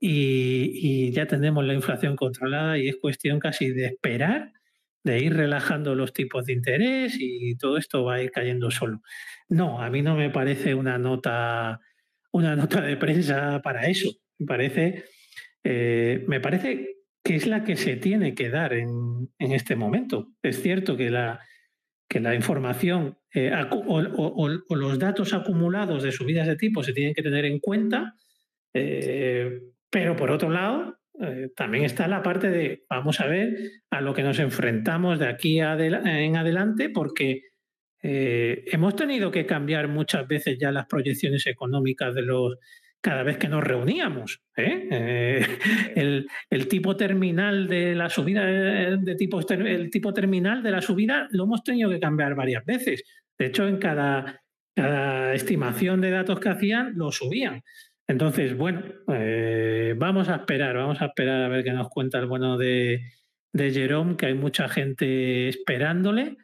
y, 0.00 1.10
ya 1.12 1.26
tenemos 1.26 1.64
la 1.64 1.74
inflación 1.74 2.16
controlada 2.16 2.78
y 2.78 2.88
es 2.88 2.96
cuestión 2.96 3.40
casi 3.40 3.70
de 3.70 3.86
esperar, 3.86 4.52
de 5.04 5.20
ir 5.20 5.34
relajando 5.34 5.94
los 5.94 6.12
tipos 6.12 6.46
de 6.46 6.52
interés 6.52 7.16
y 7.18 7.56
todo 7.56 7.78
esto 7.78 8.04
va 8.04 8.16
a 8.16 8.22
ir 8.22 8.30
cayendo 8.30 8.70
solo. 8.70 9.02
No, 9.48 9.80
a 9.80 9.88
mí 9.90 10.02
no 10.02 10.16
me 10.16 10.30
parece 10.30 10.74
una 10.74 10.98
nota, 10.98 11.80
una 12.32 12.56
nota 12.56 12.80
de 12.80 12.96
prensa 12.96 13.62
para 13.62 13.86
eso. 13.86 14.10
Me 14.38 14.46
parece, 14.46 15.04
eh, 15.64 16.24
me 16.26 16.40
parece 16.40 16.96
que 17.22 17.36
es 17.36 17.46
la 17.46 17.64
que 17.64 17.76
se 17.76 17.96
tiene 17.96 18.34
que 18.34 18.50
dar 18.50 18.72
en, 18.72 19.30
en 19.38 19.52
este 19.52 19.76
momento. 19.76 20.32
Es 20.42 20.60
cierto 20.62 20.96
que 20.96 21.10
la, 21.10 21.40
que 22.08 22.20
la 22.20 22.34
información 22.34 23.18
eh, 23.34 23.52
o, 23.70 24.76
los 24.76 24.98
datos 24.98 25.34
acumulados 25.34 26.02
de 26.02 26.12
subidas 26.12 26.46
de 26.46 26.56
tipo 26.56 26.82
se 26.82 26.92
tienen 26.92 27.14
que 27.14 27.22
tener 27.22 27.44
en 27.44 27.58
cuenta, 27.58 28.14
eh, 28.72 29.60
pero 29.90 30.16
por 30.16 30.30
otro 30.30 30.50
lado, 30.50 30.98
eh, 31.20 31.50
también 31.56 31.84
está 31.84 32.06
la 32.08 32.22
parte 32.22 32.50
de 32.50 32.84
vamos 32.88 33.20
a 33.20 33.26
ver 33.26 33.56
a 33.90 34.00
lo 34.00 34.14
que 34.14 34.22
nos 34.22 34.38
enfrentamos 34.38 35.18
de 35.18 35.28
aquí 35.28 35.60
en 35.60 36.36
adelante, 36.36 36.90
porque 36.90 37.42
hemos 38.02 38.94
tenido 38.94 39.32
que 39.32 39.46
cambiar 39.46 39.88
muchas 39.88 40.28
veces 40.28 40.58
ya 40.60 40.70
las 40.70 40.86
proyecciones 40.86 41.44
económicas 41.48 42.14
de 42.14 42.22
los 42.22 42.56
cada 43.06 43.22
vez 43.22 43.36
que 43.38 43.48
nos 43.48 43.62
reuníamos. 43.62 44.42
¿eh? 44.56 44.88
Eh, 44.90 45.46
el, 46.50 46.68
tipo 46.68 46.96
terminal 46.96 47.68
de 47.68 47.94
la 47.94 48.10
subida, 48.10 48.44
de 48.44 49.14
tipo, 49.14 49.40
el 49.48 49.90
tipo 49.90 50.12
terminal 50.12 50.60
de 50.60 50.72
la 50.72 50.82
subida 50.82 51.28
lo 51.30 51.44
hemos 51.44 51.62
tenido 51.62 51.88
que 51.88 52.00
cambiar 52.00 52.34
varias 52.34 52.64
veces. 52.64 53.04
De 53.38 53.46
hecho, 53.46 53.68
en 53.68 53.76
cada, 53.76 54.42
estimación 55.32 56.00
de 56.00 56.10
datos 56.10 56.40
que 56.40 56.48
hacían, 56.48 56.94
lo 56.96 57.12
subían. 57.12 57.62
Entonces, 58.08 58.56
bueno, 58.56 58.82
eh, 59.12 59.94
vamos 59.96 60.28
a 60.28 60.36
esperar, 60.36 60.76
vamos 60.76 61.02
a 61.02 61.06
esperar 61.06 61.42
a 61.42 61.48
ver 61.48 61.64
qué 61.64 61.72
nos 61.72 61.88
cuenta 61.88 62.18
el 62.18 62.26
bueno 62.26 62.56
de, 62.56 63.02
Jerome, 63.52 64.16
que 64.16 64.26
hay 64.26 64.34
mucha 64.34 64.68
gente 64.68 65.48
esperándole. 65.48 66.36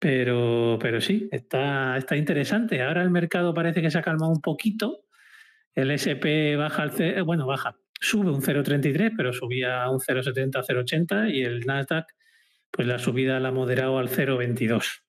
Pero, 0.00 0.78
pero 0.80 1.00
sí, 1.00 1.28
está, 1.32 1.96
está 1.96 2.16
interesante. 2.16 2.82
Ahora 2.82 3.02
el 3.02 3.10
mercado 3.10 3.52
parece 3.52 3.82
que 3.82 3.90
se 3.90 3.98
ha 3.98 4.02
calmado 4.02 4.30
un 4.30 4.40
poquito, 4.40 5.04
el 5.74 5.90
SP 5.90 6.54
baja 6.56 6.84
al 6.84 6.92
eh, 7.00 7.20
bueno, 7.22 7.46
baja, 7.46 7.76
sube 8.00 8.30
un 8.30 8.42
0,33, 8.42 9.14
pero 9.16 9.32
subía 9.32 9.88
un 9.90 9.98
0,70, 9.98 10.64
0,80 10.64 11.32
y 11.32 11.42
el 11.42 11.60
Nasdaq, 11.60 12.06
pues 12.70 12.86
la 12.86 12.98
subida 12.98 13.40
la 13.40 13.48
ha 13.48 13.52
moderado 13.52 13.98
al 13.98 14.08
0,22. 14.08 15.02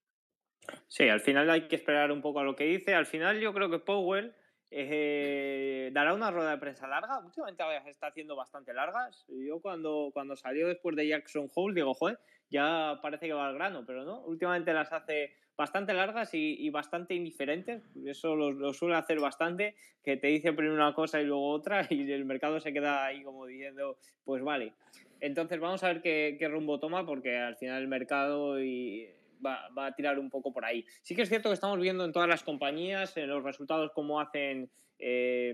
Sí, 0.88 1.08
al 1.08 1.20
final 1.20 1.50
hay 1.50 1.68
que 1.68 1.76
esperar 1.76 2.12
un 2.12 2.22
poco 2.22 2.40
a 2.40 2.44
lo 2.44 2.56
que 2.56 2.66
dice. 2.66 2.96
Al 2.96 3.06
final 3.06 3.40
yo 3.40 3.54
creo 3.54 3.70
que 3.70 3.80
Powell 3.80 4.34
eh, 4.72 5.90
dará 5.94 6.14
una 6.14 6.32
rueda 6.32 6.52
de 6.52 6.58
prensa 6.58 6.88
larga. 6.88 7.20
Últimamente 7.20 7.64
está 7.88 8.08
haciendo 8.08 8.36
bastante 8.36 8.74
largas. 8.74 9.26
Yo 9.28 9.60
cuando, 9.62 10.12
cuando 10.14 10.36
salió 10.36 10.68
después 10.68 10.96
de 10.96 11.08
Jackson 11.08 11.50
Hole 11.54 11.76
digo, 11.76 11.94
joder, 11.94 12.20
ya 12.50 13.00
parece 13.02 13.28
que 13.28 13.34
va 13.34 13.48
al 13.48 13.56
grano, 13.56 13.84
pero 13.86 14.04
no. 14.06 14.22
Últimamente 14.22 14.74
las 14.74 14.92
hace 14.92 15.34
bastante 15.58 15.94
largas 15.94 16.34
y, 16.34 16.70
bastante 16.70 17.16
indiferentes. 17.16 17.84
Eso 18.06 18.36
lo, 18.36 18.74
suele 18.74 18.96
hacer 18.96 19.20
bastante, 19.20 19.76
que 20.04 20.18
te 20.18 20.28
dice 20.28 20.54
primero 20.54 20.76
una 20.76 20.94
cosa 20.94 21.20
y 21.22 21.26
luego 21.26 21.50
otra 21.50 21.82
y 21.90 22.12
el 22.12 22.26
mercado 22.26 22.60
se 22.60 22.72
queda 22.72 23.06
ahí 23.06 23.24
como 23.24 23.46
diciendo, 23.46 23.98
pues 24.24 24.44
vale. 24.44 24.74
Entonces 25.20 25.60
vamos 25.60 25.84
a 25.84 25.88
ver 25.88 26.02
qué, 26.02 26.38
qué 26.40 26.48
rumbo 26.48 26.80
toma 26.80 27.06
porque 27.06 27.38
al 27.38 27.58
final 27.58 27.82
el 27.82 27.90
mercado 27.90 28.64
y 28.64 29.10
va, 29.46 29.70
a 29.86 29.96
tirar 29.96 30.20
un 30.20 30.30
poco 30.30 30.52
por 30.52 30.66
ahí. 30.66 30.86
Sí 31.02 31.16
que 31.16 31.24
es 31.24 31.30
cierto 31.30 31.50
que 31.50 31.54
estamos 31.54 31.80
viendo 31.80 32.06
en 32.06 32.12
todas 32.12 32.30
las 32.30 32.44
compañías, 32.44 33.16
en 33.18 33.30
los 33.30 33.44
resultados, 33.44 33.92
cómo 33.94 34.20
hacen, 34.20 34.70
eh, 34.98 35.54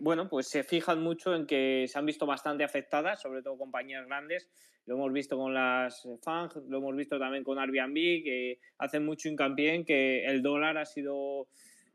bueno, 0.00 0.28
pues 0.28 0.48
se 0.48 0.62
fijan 0.62 1.02
mucho 1.02 1.34
en 1.34 1.46
que 1.46 1.86
se 1.88 1.98
han 1.98 2.06
visto 2.06 2.26
bastante 2.26 2.64
afectadas, 2.64 3.20
sobre 3.20 3.42
todo 3.42 3.58
compañías 3.58 4.06
grandes. 4.06 4.48
Lo 4.86 4.96
hemos 4.96 5.12
visto 5.12 5.38
con 5.38 5.54
las 5.54 6.06
FANG, 6.22 6.50
lo 6.68 6.78
hemos 6.78 6.94
visto 6.94 7.18
también 7.18 7.42
con 7.42 7.58
Airbnb, 7.58 8.22
que 8.22 8.58
hacen 8.78 9.04
mucho 9.04 9.28
hincapié 9.28 9.74
en 9.74 9.84
que 9.84 10.26
el 10.26 10.42
dólar 10.42 10.76
ha 10.76 10.84
sido 10.84 11.48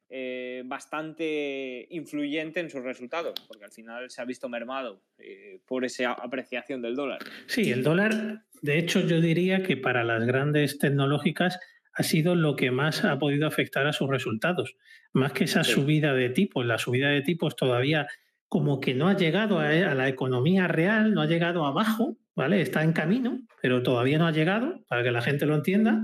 eh, 0.09 0.63
bastante 0.65 1.87
influyente 1.91 2.59
en 2.59 2.69
sus 2.69 2.83
resultados, 2.83 3.33
porque 3.47 3.65
al 3.65 3.71
final 3.71 4.09
se 4.09 4.21
ha 4.21 4.25
visto 4.25 4.49
mermado 4.49 5.03
eh, 5.19 5.59
por 5.67 5.85
esa 5.85 6.13
apreciación 6.13 6.81
del 6.81 6.95
dólar. 6.95 7.19
Sí, 7.45 7.71
el 7.71 7.83
dólar, 7.83 8.43
de 8.61 8.79
hecho, 8.79 9.01
yo 9.01 9.21
diría 9.21 9.61
que 9.61 9.77
para 9.77 10.03
las 10.03 10.25
grandes 10.25 10.79
tecnológicas 10.79 11.59
ha 11.93 12.03
sido 12.03 12.33
lo 12.33 12.55
que 12.55 12.71
más 12.71 13.03
ha 13.03 13.19
podido 13.19 13.45
afectar 13.45 13.85
a 13.85 13.93
sus 13.93 14.09
resultados. 14.09 14.75
Más 15.13 15.33
que 15.33 15.43
esa 15.43 15.63
subida 15.63 16.13
de 16.13 16.29
tipos. 16.29 16.65
La 16.65 16.77
subida 16.77 17.09
de 17.09 17.21
tipos 17.21 17.55
todavía 17.55 18.07
como 18.47 18.79
que 18.79 18.95
no 18.95 19.07
ha 19.07 19.15
llegado 19.15 19.59
a, 19.59 19.69
la 19.69 20.07
economía 20.07 20.67
real, 20.67 21.13
no 21.13 21.21
ha 21.21 21.27
llegado 21.27 21.65
abajo, 21.65 22.17
¿vale? 22.35 22.61
Está 22.61 22.83
en 22.83 22.93
camino, 22.93 23.39
pero 23.61 23.83
todavía 23.83 24.17
no 24.17 24.25
ha 24.25 24.31
llegado, 24.31 24.83
para 24.87 25.03
que 25.03 25.11
la 25.11 25.21
gente 25.21 25.45
lo 25.45 25.55
entienda. 25.55 26.01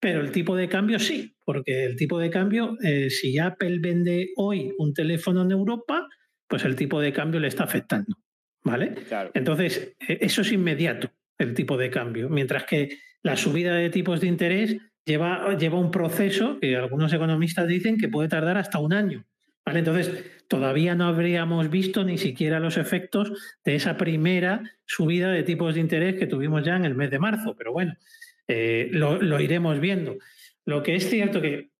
Pero 0.00 0.22
el 0.22 0.32
tipo 0.32 0.56
de 0.56 0.68
cambio 0.68 0.98
sí, 0.98 1.36
porque 1.44 1.84
el 1.84 1.94
tipo 1.94 2.18
de 2.18 2.30
cambio, 2.30 2.78
eh, 2.82 3.10
si 3.10 3.38
Apple 3.38 3.78
vende 3.80 4.30
hoy 4.36 4.72
un 4.78 4.94
teléfono 4.94 5.42
en 5.42 5.50
Europa, 5.50 6.08
pues 6.48 6.64
el 6.64 6.74
tipo 6.74 7.00
de 7.00 7.12
cambio 7.12 7.38
le 7.38 7.48
está 7.48 7.64
afectando, 7.64 8.16
¿vale? 8.64 8.94
Entonces, 9.34 9.94
e, 10.00 10.18
eso 10.22 10.40
es 10.40 10.52
inmediato, 10.52 11.12
el 11.38 11.54
tipo 11.54 11.76
de 11.76 11.90
cambio, 11.90 12.30
mientras 12.30 12.64
que 12.64 12.98
la 13.22 13.36
subida 13.36 13.74
de 13.74 13.90
tipos 13.90 14.20
de 14.22 14.26
interés 14.26 14.76
lleva, 15.04 15.54
lleva 15.56 15.78
un 15.78 15.90
proceso 15.90 16.58
que 16.58 16.76
algunos 16.76 17.12
economistas 17.12 17.68
dicen 17.68 17.98
que 17.98 18.08
puede 18.08 18.28
tardar 18.28 18.56
hasta 18.56 18.78
un 18.78 18.94
año. 18.94 19.26
¿vale? 19.66 19.80
Entonces, 19.80 20.24
todavía 20.48 20.94
no 20.94 21.06
habríamos 21.06 21.70
visto 21.70 22.04
ni 22.04 22.16
siquiera 22.16 22.58
los 22.58 22.78
efectos 22.78 23.32
de 23.64 23.74
esa 23.74 23.96
primera 23.96 24.62
subida 24.86 25.30
de 25.30 25.42
tipos 25.42 25.74
de 25.74 25.80
interés 25.80 26.16
que 26.16 26.26
tuvimos 26.26 26.64
ya 26.64 26.76
en 26.76 26.86
el 26.86 26.94
mes 26.94 27.10
de 27.10 27.18
marzo, 27.18 27.54
pero 27.56 27.72
bueno, 27.72 27.94
eh, 28.52 28.88
lo, 28.90 29.40
iremos 29.40 29.78
viendo. 29.78 30.18
Lo 30.64 30.82
que 30.82 30.96
es 30.96 31.08
cierto 31.08 31.40
que 31.40 31.70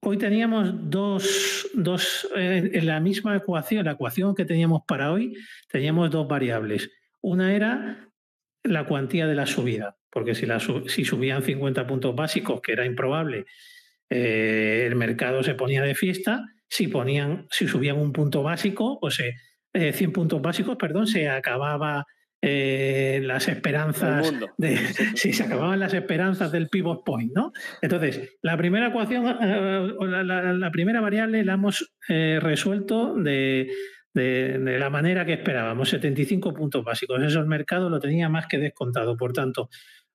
hoy 0.00 0.18
teníamos 0.18 0.90
dos, 0.90 1.68
dos 1.74 2.28
en 2.34 2.86
la 2.86 2.98
misma 2.98 3.36
ecuación, 3.36 3.84
la 3.84 3.92
ecuación 3.92 4.34
que 4.34 4.44
teníamos 4.44 4.82
para 4.84 5.12
hoy, 5.12 5.36
teníamos 5.68 6.10
dos 6.10 6.26
variables. 6.26 6.90
Una 7.20 7.54
era 7.54 8.08
la 8.64 8.84
cuantía 8.84 9.28
de 9.28 9.36
la 9.36 9.46
subida, 9.46 9.96
porque 10.10 10.34
si, 10.34 10.44
la, 10.44 10.58
si 10.58 11.04
subían 11.04 11.44
50 11.44 11.86
puntos 11.86 12.16
básicos, 12.16 12.60
que 12.60 12.72
era 12.72 12.84
improbable, 12.84 13.44
eh, 14.10 14.84
el 14.88 14.96
mercado 14.96 15.44
se 15.44 15.54
ponía 15.54 15.82
de 15.82 15.94
fiesta. 15.94 16.44
Si, 16.68 16.88
ponían, 16.88 17.46
si 17.50 17.68
subían 17.68 17.98
un 17.98 18.12
punto 18.12 18.42
básico, 18.42 18.98
pues 19.00 19.22
eh, 19.72 19.92
100 19.92 20.12
puntos 20.12 20.42
básicos, 20.42 20.76
perdón, 20.76 21.06
se 21.06 21.28
acababa 21.28 22.04
eh, 22.42 23.20
las 23.24 23.48
esperanzas 23.48 24.32
de 24.58 24.76
si 25.14 25.32
se 25.32 25.44
acababan 25.44 25.80
las 25.80 25.94
esperanzas 25.94 26.52
del 26.52 26.68
pivot 26.68 27.04
point, 27.04 27.32
¿no? 27.34 27.52
Entonces, 27.80 28.36
la 28.42 28.56
primera 28.56 28.88
ecuación, 28.88 29.24
eh, 29.40 29.88
la, 30.58 30.70
primera 30.70 31.00
variable 31.00 31.44
la 31.44 31.54
hemos 31.54 31.94
resuelto 32.08 33.14
de, 33.14 33.70
de, 34.14 34.78
la 34.78 34.90
manera 34.90 35.24
que 35.24 35.34
esperábamos, 35.34 35.88
75 35.90 36.52
puntos 36.52 36.84
básicos. 36.84 37.22
Eso 37.22 37.40
el 37.40 37.46
mercado 37.46 37.88
lo 37.88 38.00
tenía 38.00 38.28
más 38.28 38.46
que 38.46 38.58
descontado, 38.58 39.16
por 39.16 39.32
tanto, 39.32 39.68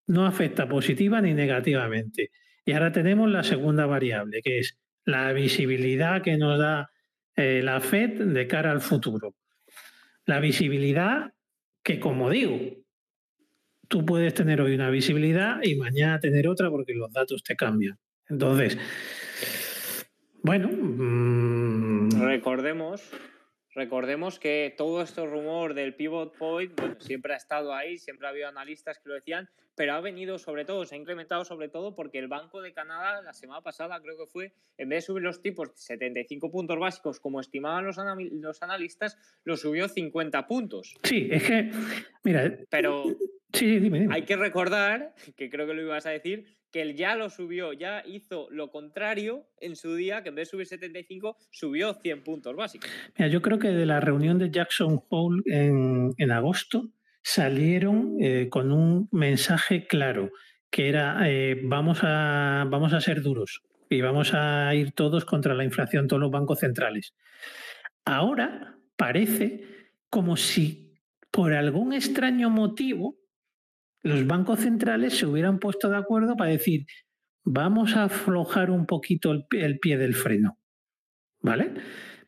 no 0.08 0.26
afecta 0.26 0.68
positiva 0.68 1.22
ni 1.22 1.34
negativamente. 1.34 2.32
Y 2.66 2.74
ahora 2.74 2.92
tenemos 2.92 3.30
la 3.30 3.44
segunda 3.44 3.86
variable, 3.86 4.42
que 4.42 4.60
es 4.60 4.78
la 5.06 5.32
visibilidad 5.34 6.22
que 6.22 6.38
nos 6.38 6.60
da 6.60 6.92
eh, 7.36 7.62
la 7.64 7.80
Fed 7.80 8.22
de 8.22 8.48
cara 8.48 8.72
al 8.72 8.82
futuro. 8.82 9.36
La 10.26 10.40
visibilidad 10.40 11.32
que, 11.88 12.02
como 12.02 12.30
digo, 12.30 12.60
tú 13.88 14.06
puedes 14.06 14.34
tener 14.34 14.60
hoy 14.60 14.76
una 14.76 14.90
visibilidad 14.90 15.60
y 15.64 15.78
mañana 15.78 16.20
tener 16.20 16.50
otra 16.50 16.70
porque 16.70 16.94
los 16.94 17.14
datos 17.14 17.42
te 17.44 17.56
cambian. 17.56 17.98
Entonces, 18.28 18.78
bueno. 20.44 20.70
Mm, 20.70 22.10
Recordemos 22.20 23.10
Recordemos 23.78 24.40
que 24.40 24.74
todo 24.76 25.04
este 25.04 25.24
rumor 25.24 25.76
del 25.76 25.94
pivot 25.94 26.36
point, 26.36 26.74
siempre 26.98 27.36
ha 27.36 27.38
estado 27.38 27.76
ahí, 27.76 28.00
siempre 28.00 28.26
ha 28.26 28.32
habido 28.32 28.48
analistas 28.48 28.98
que 28.98 29.08
lo 29.08 29.14
decían, 29.14 29.52
pero 29.76 29.94
ha 29.94 30.02
venido 30.02 30.40
sobre 30.40 30.66
todo, 30.66 30.84
se 30.84 30.96
ha 30.96 30.98
incrementado 30.98 31.46
sobre 31.46 31.70
todo 31.70 31.94
porque 31.94 32.18
el 32.18 32.28
Banco 32.28 32.64
de 32.64 32.74
Canadá 32.74 33.22
la 33.22 33.34
semana 33.34 33.62
pasada 33.62 34.02
creo 34.02 34.18
que 34.18 34.26
fue, 34.26 34.52
en 34.80 34.90
vez 34.90 35.04
de 35.04 35.06
subir 35.06 35.22
los 35.22 35.44
tipos 35.44 35.70
75 35.76 36.50
puntos 36.50 36.80
básicos 36.80 37.20
como 37.20 37.40
estimaban 37.40 37.86
los, 37.86 37.98
los 38.32 38.64
analistas, 38.64 39.16
lo 39.44 39.56
subió 39.56 39.88
50 39.88 40.48
puntos. 40.48 40.96
Sí, 41.04 41.28
es 41.30 41.44
que, 41.44 41.70
mira, 42.24 42.58
pero 42.72 43.04
sí, 43.54 43.78
dime. 43.78 44.08
hay 44.10 44.24
que 44.24 44.38
recordar, 44.38 45.14
que 45.36 45.52
creo 45.52 45.68
que 45.68 45.76
lo 45.76 45.84
ibas 45.84 46.08
a 46.08 46.10
decir, 46.10 46.57
que 46.72 46.82
él 46.82 46.96
ya 46.96 47.16
lo 47.16 47.30
subió, 47.30 47.74
ya 47.74 48.04
hizo 48.06 48.48
lo 48.52 48.72
contrario 48.72 49.48
en 49.60 49.76
su 49.76 49.96
día, 49.96 50.24
que 50.24 50.30
en 50.30 50.36
vez 50.36 50.48
de 50.48 50.52
subir 50.52 50.68
75, 50.68 51.38
subió 51.52 51.94
100 51.94 52.24
puntos 52.24 52.56
básicos. 52.56 52.90
Mira, 53.18 53.30
yo 53.30 53.42
creo 53.42 53.60
que 53.60 53.70
de 53.70 53.86
la 53.86 54.00
reunión 54.00 54.38
de 54.38 54.52
Jackson 54.52 55.02
Hole 55.10 55.44
en, 55.46 56.32
agosto 56.32 56.90
salieron 57.22 58.18
eh, 58.20 58.48
con 58.50 58.72
un 58.72 59.08
mensaje 59.12 59.88
claro, 59.88 60.32
que 60.70 60.90
era 60.90 61.20
eh, 61.30 61.60
vamos, 61.64 62.00
a, 62.04 62.66
vamos 62.70 62.94
a 62.94 63.02
ser 63.02 63.22
duros 63.22 63.62
y 63.90 64.02
vamos 64.02 64.34
a 64.34 64.74
ir 64.76 64.92
todos 64.92 65.26
contra 65.26 65.54
la 65.54 65.64
inflación, 65.64 66.08
todos 66.08 66.22
los 66.22 66.32
bancos 66.32 66.60
centrales. 66.60 67.14
Ahora 68.06 68.78
parece 68.96 69.64
como 70.10 70.38
si 70.38 70.88
por 71.32 71.54
algún 71.54 71.94
extraño 71.94 72.50
motivo 72.50 73.16
los 74.04 74.26
bancos 74.28 74.60
centrales 74.60 75.18
se 75.18 75.26
hubieran 75.26 75.60
puesto 75.60 75.90
de 75.90 75.98
acuerdo 75.98 76.36
para 76.36 76.52
decir, 76.52 76.86
vamos 77.44 77.96
a 77.96 78.06
aflojar 78.06 78.72
un 78.72 78.86
poquito 78.86 79.32
el, 79.52 79.80
pie 79.80 79.98
del 79.98 80.16
freno. 80.16 80.60
¿Vale? 81.42 81.72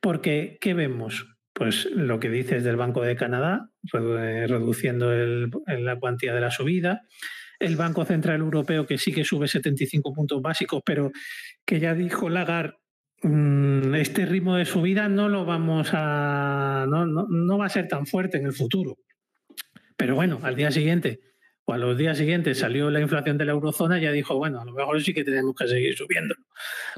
Porque, 0.02 0.58
¿qué 0.62 0.74
vemos? 0.74 1.28
Pues 1.54 1.86
lo 1.92 2.20
que 2.20 2.30
dices 2.30 2.64
del 2.64 2.78
Banco 2.78 3.02
de 3.02 3.16
Canadá, 3.16 3.70
reduciendo 3.92 5.12
la 5.12 6.00
cuantía 6.00 6.34
de 6.34 6.42
la 6.42 6.52
subida, 6.52 7.02
el 7.60 7.76
Banco 7.76 8.06
Central 8.06 8.40
Europeo 8.40 8.86
que 8.86 8.98
sí 8.98 9.12
que 9.12 9.26
sube 9.26 9.48
75 9.48 10.14
puntos 10.14 10.42
básicos, 10.42 10.82
pero 10.86 11.12
que 11.66 11.82
ya 11.82 11.94
dijo 11.94 12.30
Lagarde, 12.30 12.78
mm, 13.24 13.94
este 13.96 14.26
ritmo 14.26 14.56
de 14.56 14.64
subida 14.64 15.10
no 15.10 15.28
lo 15.28 15.44
vamos 15.44 15.90
a, 15.92 16.86
no, 16.88 17.06
no 17.06 17.58
va 17.58 17.66
a 17.66 17.70
ser 17.70 17.90
tan 17.90 18.06
fuerte 18.06 18.38
en 18.38 18.46
el 18.46 18.54
futuro. 18.54 18.98
Pero 19.98 20.16
bueno, 20.16 20.40
al 20.44 20.56
día 20.56 20.72
siguiente 20.72 21.20
a 21.74 21.78
los 21.78 21.98
días 21.98 22.18
siguientes 22.18 22.60
salió 22.60 22.90
la 22.90 23.02
inflación 23.02 23.38
de 23.38 23.46
la 23.46 23.52
eurozona, 23.52 24.00
ya 24.00 24.12
dijo, 24.12 24.38
bueno, 24.38 24.62
a 24.62 24.66
lo 24.66 24.74
mejor 24.74 25.02
sí 25.02 25.14
que 25.14 25.24
tenemos 25.24 25.56
que 25.56 25.68
seguir 25.68 25.96
subiendo. 25.96 26.36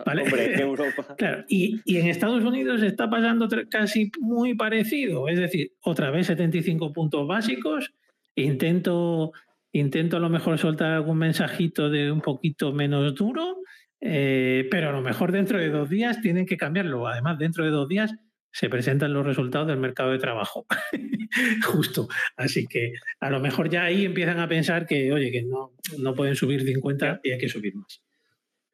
¿vale? 0.06 0.24
claro, 1.18 1.44
y, 1.48 1.82
y, 1.86 1.98
en 1.98 2.08
Estados 2.08 2.44
Unidos 2.44 2.82
está 2.84 3.10
pasando 3.10 3.48
casi 3.70 4.12
muy 4.20 4.56
parecido, 4.56 5.28
es 5.28 5.40
decir, 5.40 5.74
otra 5.82 6.12
vez 6.12 6.28
75 6.28 6.94
puntos 6.94 7.28
básicos, 7.28 7.94
intento, 8.36 9.32
intento 9.72 10.18
a 10.18 10.20
lo 10.20 10.30
mejor 10.30 10.58
soltar 10.58 10.92
algún 10.92 11.18
mensajito 11.18 11.90
de 11.90 12.12
un 12.12 12.22
poquito 12.22 12.72
menos 12.74 13.16
duro, 13.16 13.58
eh, 14.00 14.68
pero 14.72 14.90
a 14.90 14.92
lo 14.92 15.02
mejor 15.02 15.32
dentro 15.32 15.60
de 15.60 15.70
dos 15.70 15.90
días 15.90 16.22
tienen 16.22 16.46
que 16.46 16.58
cambiarlo. 16.58 17.08
Además, 17.08 17.38
dentro 17.38 17.64
de 17.64 17.70
dos 17.70 17.88
días 17.88 18.16
se 18.52 18.70
presentan 18.70 19.14
los 19.14 19.26
resultados 19.26 19.68
del 19.68 19.78
mercado 19.78 20.12
de 20.12 20.20
trabajo. 20.20 20.66
Justo. 21.66 22.08
Así 22.36 22.68
que 22.68 22.94
a 23.20 23.30
lo 23.30 23.40
mejor 23.40 23.70
ya 23.70 23.86
ahí 23.86 24.06
empiezan 24.06 24.40
a 24.40 24.48
pensar 24.48 24.86
que, 24.86 25.12
oye, 25.12 25.32
que 25.32 25.44
no, 25.44 25.74
no 25.98 26.14
pueden 26.14 26.36
subir 26.36 26.64
50 26.64 27.22
y 27.24 27.32
hay 27.32 27.38
que 27.38 27.50
subir 27.50 27.76
más. 27.76 28.04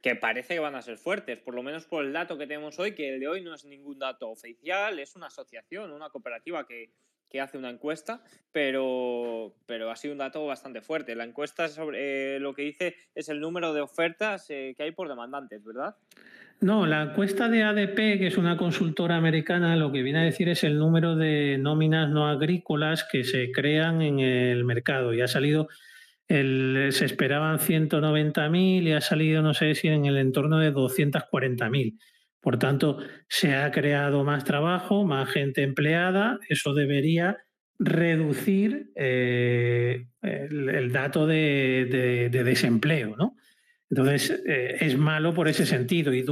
Que 0.02 0.16
parece 0.16 0.56
que 0.56 0.60
van 0.60 0.76
a 0.76 0.82
ser 0.82 0.98
fuertes, 0.98 1.40
por 1.40 1.54
lo 1.54 1.63
menos 1.63 1.86
por 1.86 2.06
el 2.06 2.13
dato 2.13 2.38
que 2.38 2.48
tenemos 2.48 2.80
hoy, 2.80 2.94
que 2.94 3.16
el 3.16 3.20
de 3.20 3.28
hoy 3.28 3.42
no 3.42 3.54
es 3.54 3.66
ningún 3.66 4.00
dato 4.00 4.30
oficial, 4.30 5.00
es 5.00 5.16
una 5.16 5.28
asociación, 5.28 5.92
una 5.92 6.10
cooperativa 6.10 6.66
que, 6.66 6.92
hace 7.40 7.60
una 7.60 7.70
encuesta, 7.70 8.24
pero, 8.52 9.54
pero 9.68 9.92
ha 9.92 9.96
sido 9.96 10.13
un 10.13 10.18
dato 10.18 10.44
bastante 10.48 10.82
fuerte. 10.82 11.13
La 11.13 11.24
encuesta 11.24 11.68
sobre 11.68 12.38
eh, 12.38 12.40
lo 12.40 12.56
que 12.56 12.63
dice 12.63 12.96
es 13.13 13.30
el 13.30 13.40
número 13.40 13.74
de 13.74 13.82
ofertas 13.82 14.50
eh, 14.50 14.74
que 14.76 14.82
hay 14.82 14.92
por 14.92 15.08
demandantes, 15.08 15.63
¿verdad? 15.63 15.96
No, 16.60 16.88
la 16.88 17.04
encuesta 17.04 17.50
de 17.50 17.62
ADP, 17.62 18.17
que 18.17 18.28
es 18.28 18.38
una 18.38 18.58
consultora 18.58 19.15
americana, 19.15 19.76
lo 19.76 19.91
que 19.91 20.02
viene 20.02 20.20
a 20.20 20.24
decir 20.24 20.50
es 20.50 20.63
el 20.63 20.80
número 20.80 21.15
de 21.15 21.60
nóminas 21.60 22.10
no 22.10 22.28
agrícolas 22.28 23.04
que 23.04 23.24
se 23.24 23.52
crean 23.52 24.02
en 24.02 24.20
el 24.20 24.65
mercado. 24.65 25.13
Y 25.13 25.22
ha 25.22 25.28
salido, 25.28 25.67
el, 26.28 26.88
se 26.91 27.06
esperaban 27.06 27.60
190.000 27.60 28.84
y 28.84 28.91
ha 28.91 29.02
salido, 29.02 29.43
no 29.43 29.54
sé 29.54 29.76
si 29.76 29.88
en 29.88 30.06
el 30.06 30.17
entorno 30.17 30.58
de 30.58 30.74
240.000. 30.74 32.00
Por 32.41 32.58
tanto, 32.58 32.98
se 33.30 33.54
ha 33.54 33.70
creado 33.70 34.24
más 34.24 34.43
trabajo, 34.43 35.06
más 35.06 35.30
gente 35.30 35.62
empleada. 35.62 36.39
Eso 36.50 36.74
debería 36.74 37.38
reducir 37.78 38.89
eh, 38.96 40.08
el, 40.24 40.91
dato 40.91 41.28
de, 41.28 42.30
de 42.32 42.43
desempleo, 42.43 43.15
¿no? 43.15 43.36
Entonces, 43.89 44.41
eh, 44.45 44.78
es 44.82 44.97
malo 44.97 45.34
por 45.34 45.47
ese 45.47 45.65
sentido. 45.65 46.13
Y 46.13 46.26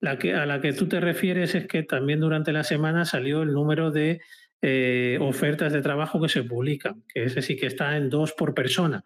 la 0.00 0.18
que, 0.18 0.34
a 0.34 0.46
la 0.46 0.60
que 0.60 0.72
tú 0.72 0.88
te 0.88 1.00
refieres 1.00 1.54
es 1.54 1.66
que 1.66 1.82
también 1.82 2.20
durante 2.20 2.52
la 2.52 2.64
semana 2.64 3.04
salió 3.04 3.42
el 3.42 3.52
número 3.52 3.90
de 3.90 4.20
eh, 4.62 5.18
ofertas 5.20 5.72
de 5.72 5.82
trabajo 5.82 6.20
que 6.20 6.28
se 6.28 6.42
publican, 6.42 7.02
que 7.12 7.24
ese 7.24 7.42
sí 7.42 7.56
que 7.56 7.66
está 7.66 7.96
en 7.96 8.08
dos 8.08 8.32
por 8.32 8.54
persona. 8.54 9.04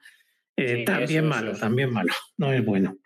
Eh, 0.57 0.85
también 0.85 1.27
malo, 1.27 1.57
también 1.57 1.93
malo, 1.93 2.13
no 2.37 2.53
es 2.53 2.65
bueno. 2.65 2.97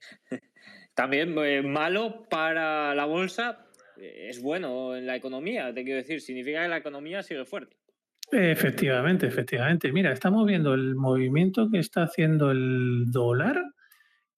También 0.94 1.34
malo 1.72 2.26
para 2.28 2.94
la 2.94 3.06
bolsa, 3.06 3.66
es 3.96 4.42
bueno 4.42 4.94
en 4.94 5.06
la 5.06 5.16
economía, 5.16 5.72
te 5.72 5.84
quiero 5.84 5.96
decir, 5.96 6.20
significa 6.20 6.60
que 6.62 6.68
la 6.68 6.76
economía 6.76 7.22
sigue 7.22 7.46
fuerte. 7.46 7.78
Efectivamente, 8.30 9.26
efectivamente. 9.26 9.90
Mira, 9.90 10.12
estamos 10.12 10.46
viendo 10.46 10.74
el 10.74 10.94
movimiento 10.94 11.70
que 11.70 11.78
está 11.78 12.02
haciendo 12.02 12.50
el 12.50 13.10
dólar 13.10 13.62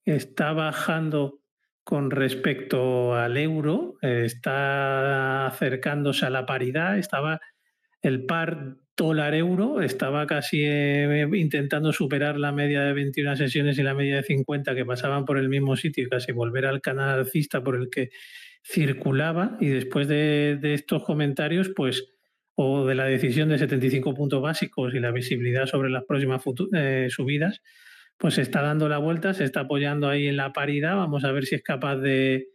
está 0.05 0.53
bajando 0.53 1.41
con 1.83 2.11
respecto 2.11 3.15
al 3.15 3.37
euro, 3.37 3.97
está 4.01 5.47
acercándose 5.47 6.25
a 6.25 6.31
la 6.31 6.47
paridad, 6.47 6.99
estaba 6.99 7.41
el 8.01 8.25
par 8.25 8.77
dólar-euro, 8.97 9.81
estaba 9.81 10.27
casi 10.27 10.63
eh, 10.63 11.29
intentando 11.35 11.93
superar 11.93 12.39
la 12.39 12.53
media 12.53 12.83
de 12.83 12.93
21 12.93 13.37
sesiones 13.37 13.79
y 13.79 13.83
la 13.83 13.95
media 13.95 14.17
de 14.17 14.23
50 14.23 14.75
que 14.75 14.85
pasaban 14.85 15.25
por 15.25 15.39
el 15.39 15.49
mismo 15.49 15.77
sitio 15.77 16.05
y 16.05 16.09
casi 16.09 16.33
volver 16.33 16.67
al 16.67 16.81
canal 16.81 17.19
alcista 17.19 17.63
por 17.63 17.77
el 17.77 17.91
que 17.91 18.11
circulaba. 18.63 19.57
Y 19.61 19.69
después 19.69 20.07
de, 20.09 20.59
estos 20.63 21.05
comentarios, 21.05 21.71
pues 21.75 22.13
o 22.55 22.87
de 22.87 22.95
la 22.95 23.05
decisión 23.05 23.49
de 23.49 23.59
75 23.59 24.15
puntos 24.15 24.41
básicos 24.41 24.95
y 24.95 25.01
la 25.01 25.11
visibilidad 25.11 25.67
sobre 25.67 25.91
las 25.91 26.05
próximas 26.05 26.41
eh, 26.73 27.09
subidas, 27.11 27.63
pues 28.19 28.35
se 28.35 28.43
está 28.43 28.63
dando 28.63 28.89
la 28.89 28.99
vuelta, 28.99 29.35
se 29.35 29.45
está 29.45 29.61
apoyando 29.61 30.09
ahí 30.09 30.27
en 30.29 30.37
la 30.37 30.53
paridad. 30.53 30.97
Vamos 30.97 31.25
a 31.25 31.33
ver 31.33 31.45
si 31.47 31.55
es 31.55 31.63
capaz 31.63 31.97
de, 31.97 32.49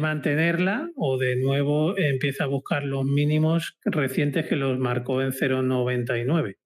mantenerla 0.00 0.90
o 0.94 1.16
de 1.16 1.36
nuevo 1.36 1.96
empieza 1.96 2.44
a 2.44 2.48
buscar 2.48 2.84
los 2.84 3.04
mínimos 3.04 3.78
recientes 3.84 4.46
que 4.46 4.56
los 4.56 4.78
marcó 4.78 5.22
en 5.22 5.32
0,99. 5.32 6.56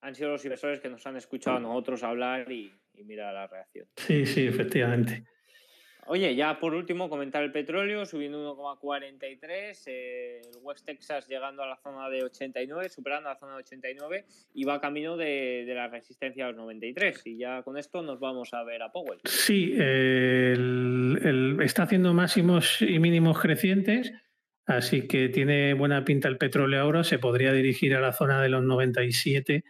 Han 0.00 0.14
sido 0.14 0.30
los 0.30 0.44
inversores 0.44 0.80
que 0.80 0.90
nos 0.90 1.06
han 1.06 1.16
escuchado 1.16 1.56
a 1.56 1.60
nosotros 1.60 2.02
hablar 2.02 2.50
y, 2.50 2.72
y 2.94 3.04
mira 3.04 3.32
la 3.32 3.46
reacción. 3.46 3.86
Sí, 3.96 4.26
sí, 4.26 4.46
efectivamente. 4.46 5.24
Oye, 6.06 6.34
ya 6.34 6.58
por 6.58 6.74
último, 6.74 7.08
comentar 7.08 7.42
el 7.42 7.52
petróleo 7.52 8.04
subiendo 8.04 8.56
1,43, 8.56 9.82
eh, 9.86 10.40
el 10.42 10.58
West 10.62 10.84
Texas 10.84 11.26
llegando 11.28 11.62
a 11.62 11.66
la 11.66 11.76
zona 11.76 12.08
de 12.10 12.24
89, 12.24 12.88
superando 12.88 13.30
la 13.30 13.36
zona 13.36 13.52
de 13.52 13.58
89 13.60 14.26
y 14.54 14.64
va 14.64 14.80
camino 14.80 15.16
de, 15.16 15.64
la 15.68 15.88
resistencia 15.88 16.44
a 16.44 16.48
los 16.48 16.56
93. 16.56 17.22
Y 17.24 17.38
ya 17.38 17.62
con 17.62 17.78
esto 17.78 18.02
nos 18.02 18.20
vamos 18.20 18.52
a 18.52 18.62
ver 18.64 18.82
a 18.82 18.92
Powell. 18.92 19.20
Sí, 19.24 19.74
está 21.62 21.84
haciendo 21.84 22.12
máximos 22.12 22.82
y 22.82 22.98
mínimos 22.98 23.40
crecientes, 23.40 24.12
así 24.66 25.08
que 25.08 25.28
tiene 25.30 25.74
buena 25.74 26.04
pinta 26.04 26.28
el 26.28 26.36
petróleo 26.36 26.82
ahora. 26.82 27.04
Se 27.04 27.18
podría 27.18 27.52
dirigir 27.52 27.94
a 27.94 28.00
la 28.00 28.12
zona 28.12 28.42
de 28.42 28.50
los 28.50 28.62
97, 28.62 29.64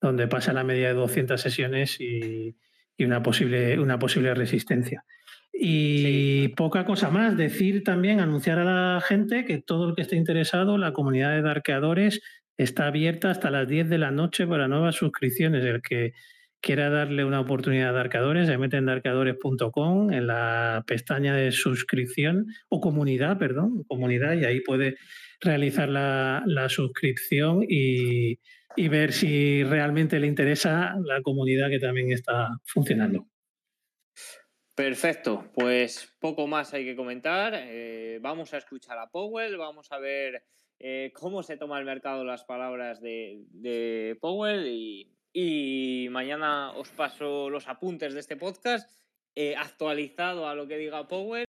donde 0.00 0.28
pasa 0.28 0.52
la 0.52 0.64
media 0.64 0.88
de 0.88 0.94
200 0.94 1.40
sesiones 1.40 2.00
y, 2.00 2.56
y 2.96 3.04
una, 3.04 3.22
posible, 3.22 3.78
una 3.78 3.98
posible 3.98 4.34
resistencia. 4.34 5.04
Y 5.52 6.48
poca 6.48 6.84
cosa 6.84 7.10
más, 7.10 7.36
decir 7.36 7.84
también, 7.84 8.20
anunciar 8.20 8.58
a 8.58 8.64
la 8.64 9.00
gente 9.00 9.44
que 9.44 9.58
todo 9.58 9.90
el 9.90 9.94
que 9.94 10.02
esté 10.02 10.16
interesado, 10.16 10.78
la 10.78 10.92
comunidad 10.92 11.32
de 11.32 11.42
darqueadores 11.42 12.20
está 12.56 12.86
abierta 12.86 13.30
hasta 13.30 13.50
las 13.50 13.68
10 13.68 13.88
de 13.88 13.98
la 13.98 14.10
noche 14.10 14.46
para 14.46 14.68
nuevas 14.68 14.96
suscripciones. 14.96 15.64
El 15.64 15.82
que 15.82 16.12
quiera 16.62 16.90
darle 16.90 17.24
una 17.24 17.40
oportunidad 17.40 17.90
a 17.90 17.92
Darkadores, 17.92 18.46
se 18.46 18.56
mete 18.56 18.76
en 18.76 18.86
darkadores.com 18.86 20.12
en 20.12 20.26
la 20.28 20.84
pestaña 20.86 21.34
de 21.34 21.50
suscripción 21.50 22.46
o 22.68 22.80
comunidad, 22.80 23.36
perdón, 23.38 23.82
comunidad, 23.88 24.34
y 24.34 24.44
ahí 24.44 24.60
puede 24.60 24.96
realizar 25.40 25.88
la, 25.88 26.66
suscripción 26.68 27.64
y 27.68 28.38
ver 28.76 29.12
si 29.12 29.64
realmente 29.64 30.20
le 30.20 30.28
interesa 30.28 30.94
la 31.04 31.20
comunidad 31.20 31.68
que 31.68 31.80
también 31.80 32.12
está 32.12 32.48
funcionando. 32.64 33.26
Perfecto, 34.74 35.50
pues 35.52 36.16
poco 36.18 36.46
más 36.46 36.72
hay 36.72 36.84
que 36.86 36.96
comentar. 36.96 37.52
Eh, 37.54 38.18
vamos 38.22 38.54
a 38.54 38.58
escuchar 38.58 38.98
a 38.98 39.10
Powell, 39.10 39.58
vamos 39.58 39.92
a 39.92 39.98
ver 39.98 40.44
eh, 40.78 41.12
cómo 41.14 41.42
se 41.42 41.58
toma 41.58 41.78
el 41.78 41.84
mercado 41.84 42.24
las 42.24 42.44
palabras 42.44 43.02
de, 43.02 44.16
Powell 44.20 44.66
y, 45.34 46.08
mañana 46.10 46.72
os 46.72 46.88
paso 46.88 47.50
los 47.50 47.68
apuntes 47.68 48.14
de 48.14 48.20
este 48.20 48.36
podcast 48.36 48.90
eh, 49.34 49.54
actualizado 49.56 50.48
a 50.48 50.54
lo 50.54 50.66
que 50.66 50.78
diga 50.78 51.06
Powell. 51.06 51.44